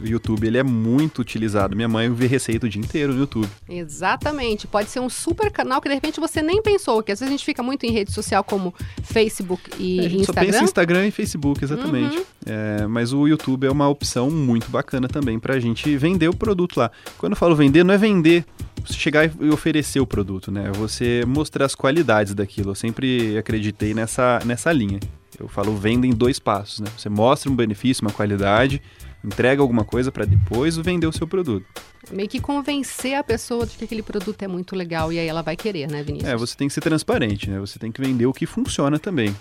O 0.00 0.06
YouTube 0.06 0.46
ele 0.46 0.58
é 0.58 0.62
muito 0.62 1.20
utilizado. 1.20 1.74
Minha 1.74 1.88
mãe 1.88 2.12
vê 2.12 2.26
receita 2.26 2.66
o 2.66 2.68
dia 2.68 2.80
inteiro 2.80 3.12
no 3.12 3.20
YouTube. 3.20 3.48
Exatamente. 3.68 4.66
Pode 4.66 4.90
ser 4.90 5.00
um 5.00 5.08
super 5.08 5.50
canal 5.50 5.80
que 5.80 5.88
de 5.88 5.94
repente 5.94 6.20
você 6.20 6.40
nem 6.42 6.62
pensou, 6.62 7.02
que 7.02 7.10
às 7.12 7.20
vezes 7.20 7.28
a 7.32 7.36
gente 7.36 7.44
fica 7.44 7.62
muito 7.62 7.84
em 7.84 7.90
rede 7.90 8.12
social 8.12 8.44
como 8.44 8.74
Facebook 9.02 9.70
e 9.78 10.00
É, 10.00 10.06
a 10.06 10.08
gente 10.08 10.26
só 10.26 10.32
pensa 10.32 10.46
Instagram. 10.46 10.60
em 10.60 10.64
Instagram 10.64 11.06
e 11.06 11.10
Facebook, 11.10 11.64
exatamente. 11.64 12.16
Uhum. 12.18 12.24
É, 12.46 12.86
mas 12.86 13.12
o 13.12 13.26
YouTube 13.26 13.66
é 13.66 13.70
uma 13.70 13.88
opção 13.88 14.30
muito 14.30 14.70
bacana 14.70 15.08
também 15.08 15.38
pra 15.38 15.58
gente 15.58 15.96
vender 15.96 16.28
o 16.28 16.34
produto 16.36 16.78
lá. 16.78 16.90
Quando 17.18 17.32
eu 17.32 17.36
falo 17.36 17.56
vender, 17.56 17.84
não 17.84 17.92
é 17.94 17.98
vender 17.98 18.44
chegar 18.90 19.30
e 19.40 19.50
oferecer 19.50 20.00
o 20.00 20.06
produto, 20.06 20.50
né? 20.50 20.68
É 20.68 20.72
você 20.72 21.24
mostrar 21.26 21.66
as 21.66 21.74
qualidades 21.74 22.34
daquilo. 22.34 22.70
Eu 22.70 22.74
sempre 22.74 23.36
acreditei 23.36 23.92
nessa, 23.92 24.40
nessa 24.44 24.72
linha. 24.72 25.00
Eu 25.38 25.48
falo 25.48 25.76
venda 25.76 26.06
em 26.06 26.10
dois 26.12 26.38
passos, 26.38 26.80
né? 26.80 26.88
Você 26.96 27.08
mostra 27.08 27.50
um 27.50 27.54
benefício, 27.54 28.02
uma 28.04 28.10
qualidade, 28.12 28.80
entrega 29.24 29.60
alguma 29.60 29.84
coisa 29.84 30.10
pra 30.12 30.24
depois 30.24 30.76
vender 30.76 31.06
o 31.06 31.12
seu 31.12 31.26
produto. 31.26 31.66
Meio 32.10 32.28
que 32.28 32.40
convencer 32.40 33.14
a 33.14 33.24
pessoa 33.24 33.66
de 33.66 33.76
que 33.76 33.84
aquele 33.84 34.02
produto 34.02 34.42
é 34.42 34.48
muito 34.48 34.74
legal 34.74 35.12
e 35.12 35.18
aí 35.18 35.26
ela 35.26 35.42
vai 35.42 35.56
querer, 35.56 35.90
né, 35.90 36.02
Vinícius? 36.02 36.30
É, 36.30 36.36
você 36.36 36.56
tem 36.56 36.68
que 36.68 36.74
ser 36.74 36.80
transparente, 36.80 37.50
né? 37.50 37.58
Você 37.58 37.78
tem 37.78 37.90
que 37.90 38.00
vender 38.00 38.26
o 38.26 38.32
que 38.32 38.46
funciona 38.46 38.98
também. 38.98 39.34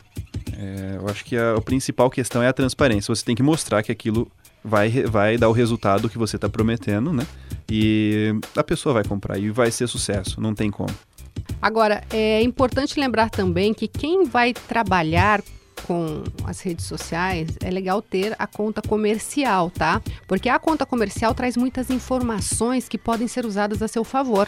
É, 0.57 0.97
eu 0.97 1.07
acho 1.07 1.23
que 1.23 1.37
a, 1.37 1.53
a 1.53 1.61
principal 1.61 2.09
questão 2.09 2.41
é 2.41 2.47
a 2.47 2.53
transparência. 2.53 3.13
Você 3.13 3.23
tem 3.23 3.35
que 3.35 3.43
mostrar 3.43 3.83
que 3.83 3.91
aquilo 3.91 4.29
vai, 4.63 4.89
vai 5.03 5.37
dar 5.37 5.49
o 5.49 5.53
resultado 5.53 6.09
que 6.09 6.17
você 6.17 6.35
está 6.35 6.49
prometendo, 6.49 7.13
né? 7.13 7.25
E 7.69 8.33
a 8.55 8.63
pessoa 8.63 8.93
vai 8.93 9.03
comprar 9.03 9.37
e 9.37 9.49
vai 9.49 9.71
ser 9.71 9.87
sucesso, 9.87 10.41
não 10.41 10.53
tem 10.53 10.71
como. 10.71 10.93
Agora, 11.61 12.03
é 12.11 12.41
importante 12.41 12.99
lembrar 12.99 13.29
também 13.29 13.73
que 13.73 13.87
quem 13.87 14.25
vai 14.25 14.53
trabalhar 14.53 15.41
com 15.87 16.23
as 16.43 16.59
redes 16.59 16.85
sociais, 16.85 17.47
é 17.63 17.69
legal 17.71 18.01
ter 18.01 18.35
a 18.37 18.45
conta 18.45 18.81
comercial, 18.81 19.69
tá? 19.71 20.01
Porque 20.27 20.49
a 20.49 20.59
conta 20.59 20.85
comercial 20.85 21.33
traz 21.33 21.55
muitas 21.55 21.89
informações 21.89 22.89
que 22.89 22.97
podem 22.97 23.27
ser 23.27 23.45
usadas 23.45 23.81
a 23.81 23.87
seu 23.87 24.03
favor. 24.03 24.47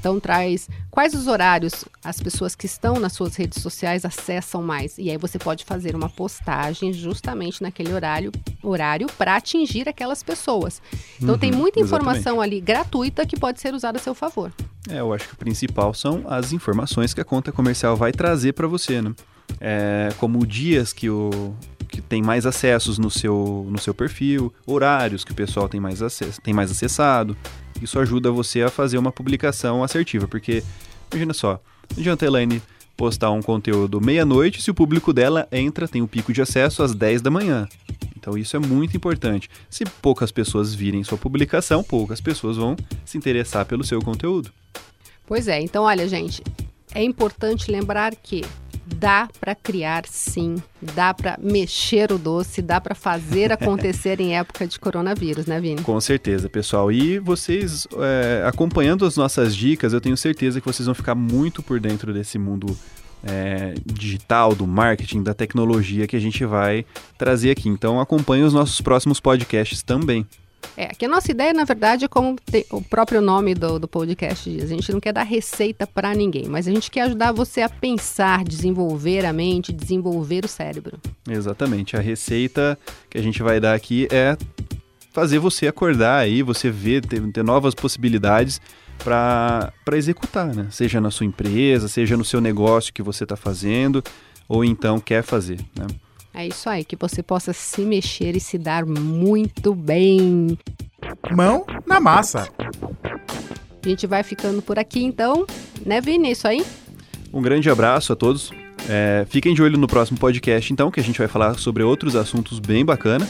Então 0.00 0.20
traz 0.20 0.68
quais 0.90 1.14
os 1.14 1.26
horários 1.28 1.84
as 2.04 2.20
pessoas 2.20 2.54
que 2.54 2.66
estão 2.66 3.00
nas 3.00 3.14
suas 3.14 3.36
redes 3.36 3.62
sociais 3.62 4.04
acessam 4.04 4.62
mais. 4.62 4.98
E 4.98 5.10
aí 5.10 5.16
você 5.16 5.38
pode 5.38 5.64
fazer 5.64 5.96
uma 5.96 6.10
postagem 6.10 6.92
justamente 6.92 7.62
naquele 7.62 7.90
horário 7.90 8.30
horário 8.62 9.06
para 9.16 9.34
atingir 9.36 9.88
aquelas 9.88 10.22
pessoas. 10.22 10.82
Então 11.20 11.38
tem 11.38 11.50
Uhum, 11.52 11.56
muita 11.58 11.80
exatamente. 11.80 12.08
informação 12.10 12.38
ali 12.40 12.60
gratuita 12.60 13.24
que 13.24 13.34
pode 13.38 13.60
ser 13.62 13.72
usada 13.72 13.98
a 13.98 14.00
seu 14.00 14.14
favor. 14.14 14.52
É, 14.90 15.00
eu 15.00 15.10
acho 15.14 15.26
que 15.28 15.34
o 15.34 15.38
principal 15.38 15.94
são 15.94 16.22
as 16.28 16.52
informações 16.52 17.14
que 17.14 17.20
a 17.20 17.24
conta 17.24 17.50
comercial 17.50 17.96
vai 17.96 18.12
trazer 18.12 18.52
para 18.52 18.66
você, 18.66 19.00
né? 19.00 19.14
É, 19.60 20.10
como 20.18 20.46
dias 20.46 20.92
que 20.92 21.08
o 21.08 21.54
que 21.94 22.02
tem 22.02 22.20
mais 22.20 22.44
acessos 22.44 22.98
no 22.98 23.08
seu, 23.08 23.66
no 23.70 23.78
seu 23.78 23.94
perfil, 23.94 24.52
horários 24.66 25.24
que 25.24 25.30
o 25.30 25.34
pessoal 25.34 25.68
tem 25.68 25.80
mais, 25.80 26.02
acesso, 26.02 26.40
tem 26.40 26.52
mais 26.52 26.70
acessado. 26.70 27.36
Isso 27.80 27.98
ajuda 28.00 28.32
você 28.32 28.62
a 28.62 28.70
fazer 28.70 28.98
uma 28.98 29.12
publicação 29.12 29.84
assertiva, 29.84 30.26
porque 30.26 30.62
imagina 31.12 31.32
só, 31.32 31.60
não 31.92 32.00
adianta 32.00 32.24
a 32.24 32.26
Elaine 32.26 32.60
postar 32.96 33.30
um 33.30 33.42
conteúdo 33.42 34.00
meia-noite 34.00 34.62
se 34.62 34.70
o 34.70 34.74
público 34.74 35.12
dela 35.12 35.46
entra, 35.52 35.88
tem 35.88 36.02
o 36.02 36.08
pico 36.08 36.32
de 36.32 36.42
acesso 36.42 36.82
às 36.82 36.94
10 36.94 37.22
da 37.22 37.30
manhã. 37.30 37.68
Então 38.16 38.36
isso 38.38 38.56
é 38.56 38.58
muito 38.58 38.96
importante. 38.96 39.50
Se 39.68 39.84
poucas 39.84 40.32
pessoas 40.32 40.74
virem 40.74 41.04
sua 41.04 41.18
publicação, 41.18 41.84
poucas 41.84 42.20
pessoas 42.20 42.56
vão 42.56 42.76
se 43.04 43.18
interessar 43.18 43.66
pelo 43.66 43.84
seu 43.84 44.00
conteúdo. 44.00 44.50
Pois 45.26 45.48
é, 45.48 45.60
então 45.60 45.84
olha, 45.84 46.08
gente, 46.08 46.42
é 46.94 47.02
importante 47.02 47.70
lembrar 47.70 48.14
que 48.14 48.44
dá 48.86 49.28
para 49.40 49.54
criar 49.54 50.04
sim, 50.06 50.56
dá 50.80 51.12
para 51.12 51.38
mexer 51.42 52.12
o 52.12 52.18
doce, 52.18 52.62
dá 52.62 52.80
para 52.80 52.94
fazer 52.94 53.50
acontecer 53.52 54.20
em 54.20 54.36
época 54.36 54.66
de 54.66 54.78
coronavírus, 54.78 55.46
né, 55.46 55.60
Vini? 55.60 55.82
Com 55.82 56.00
certeza, 56.00 56.48
pessoal. 56.48 56.92
E 56.92 57.18
vocês, 57.18 57.86
é, 57.98 58.46
acompanhando 58.46 59.04
as 59.04 59.16
nossas 59.16 59.56
dicas, 59.56 59.92
eu 59.92 60.00
tenho 60.00 60.16
certeza 60.16 60.60
que 60.60 60.66
vocês 60.66 60.86
vão 60.86 60.94
ficar 60.94 61.14
muito 61.14 61.62
por 61.62 61.80
dentro 61.80 62.12
desse 62.12 62.38
mundo 62.38 62.76
é, 63.24 63.74
digital, 63.84 64.54
do 64.54 64.66
marketing, 64.66 65.22
da 65.22 65.32
tecnologia 65.34 66.06
que 66.06 66.16
a 66.16 66.20
gente 66.20 66.44
vai 66.44 66.84
trazer 67.16 67.50
aqui. 67.50 67.68
Então 67.68 68.00
acompanhe 68.00 68.44
os 68.44 68.52
nossos 68.52 68.80
próximos 68.80 69.18
podcasts 69.18 69.82
também. 69.82 70.26
É, 70.76 70.88
que 70.88 71.04
a 71.04 71.08
nossa 71.08 71.30
ideia, 71.30 71.52
na 71.52 71.64
verdade, 71.64 72.04
é 72.04 72.08
como 72.08 72.36
o 72.70 72.82
próprio 72.82 73.20
nome 73.20 73.54
do, 73.54 73.78
do 73.78 73.86
podcast 73.86 74.50
diz, 74.50 74.64
a 74.64 74.66
gente 74.66 74.92
não 74.92 75.00
quer 75.00 75.12
dar 75.12 75.22
receita 75.22 75.86
para 75.86 76.14
ninguém, 76.14 76.48
mas 76.48 76.66
a 76.66 76.70
gente 76.70 76.90
quer 76.90 77.02
ajudar 77.02 77.32
você 77.32 77.62
a 77.62 77.68
pensar, 77.68 78.44
desenvolver 78.44 79.24
a 79.24 79.32
mente, 79.32 79.72
desenvolver 79.72 80.44
o 80.44 80.48
cérebro. 80.48 80.98
Exatamente. 81.28 81.96
A 81.96 82.00
receita 82.00 82.78
que 83.08 83.18
a 83.18 83.22
gente 83.22 83.42
vai 83.42 83.60
dar 83.60 83.74
aqui 83.74 84.08
é 84.10 84.36
fazer 85.12 85.38
você 85.38 85.68
acordar 85.68 86.18
aí, 86.18 86.42
você 86.42 86.70
ver, 86.70 87.06
ter, 87.06 87.22
ter 87.30 87.44
novas 87.44 87.74
possibilidades 87.74 88.60
para 88.98 89.72
executar, 89.92 90.54
né? 90.54 90.66
Seja 90.70 91.00
na 91.00 91.10
sua 91.10 91.26
empresa, 91.26 91.88
seja 91.88 92.16
no 92.16 92.24
seu 92.24 92.40
negócio 92.40 92.92
que 92.92 93.02
você 93.02 93.24
está 93.24 93.36
fazendo, 93.36 94.02
ou 94.48 94.64
então 94.64 94.98
quer 94.98 95.22
fazer, 95.22 95.60
né? 95.76 95.86
É 96.34 96.46
isso 96.46 96.68
aí, 96.68 96.84
que 96.84 96.96
você 96.96 97.22
possa 97.22 97.52
se 97.52 97.82
mexer 97.82 98.36
e 98.36 98.40
se 98.40 98.58
dar 98.58 98.84
muito 98.84 99.74
bem. 99.74 100.58
Mão 101.34 101.64
na 101.86 102.00
massa. 102.00 102.48
A 103.84 103.88
gente 103.88 104.06
vai 104.06 104.22
ficando 104.22 104.60
por 104.60 104.78
aqui 104.78 105.04
então, 105.04 105.46
né, 105.84 106.00
Vini? 106.00 106.28
É 106.28 106.32
isso 106.32 106.48
aí? 106.48 106.64
Um 107.32 107.40
grande 107.40 107.70
abraço 107.70 108.12
a 108.12 108.16
todos. 108.16 108.50
É, 108.88 109.24
fiquem 109.28 109.54
de 109.54 109.62
olho 109.62 109.78
no 109.78 109.86
próximo 109.86 110.18
podcast, 110.18 110.72
então, 110.72 110.90
que 110.90 111.00
a 111.00 111.02
gente 111.02 111.18
vai 111.18 111.28
falar 111.28 111.58
sobre 111.58 111.82
outros 111.82 112.16
assuntos 112.16 112.58
bem 112.58 112.84
bacana. 112.84 113.28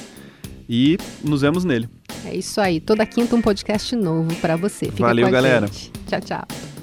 E 0.68 0.96
nos 1.22 1.42
vemos 1.42 1.64
nele. 1.64 1.88
É 2.24 2.34
isso 2.34 2.58
aí. 2.60 2.80
Toda 2.80 3.04
quinta 3.04 3.36
um 3.36 3.42
podcast 3.42 3.94
novo 3.94 4.34
para 4.36 4.56
você. 4.56 4.86
Fica 4.86 5.06
Valeu, 5.06 5.24
com 5.24 5.28
a 5.28 5.32
galera. 5.32 5.66
gente. 5.66 5.92
Tchau, 6.06 6.20
tchau. 6.20 6.73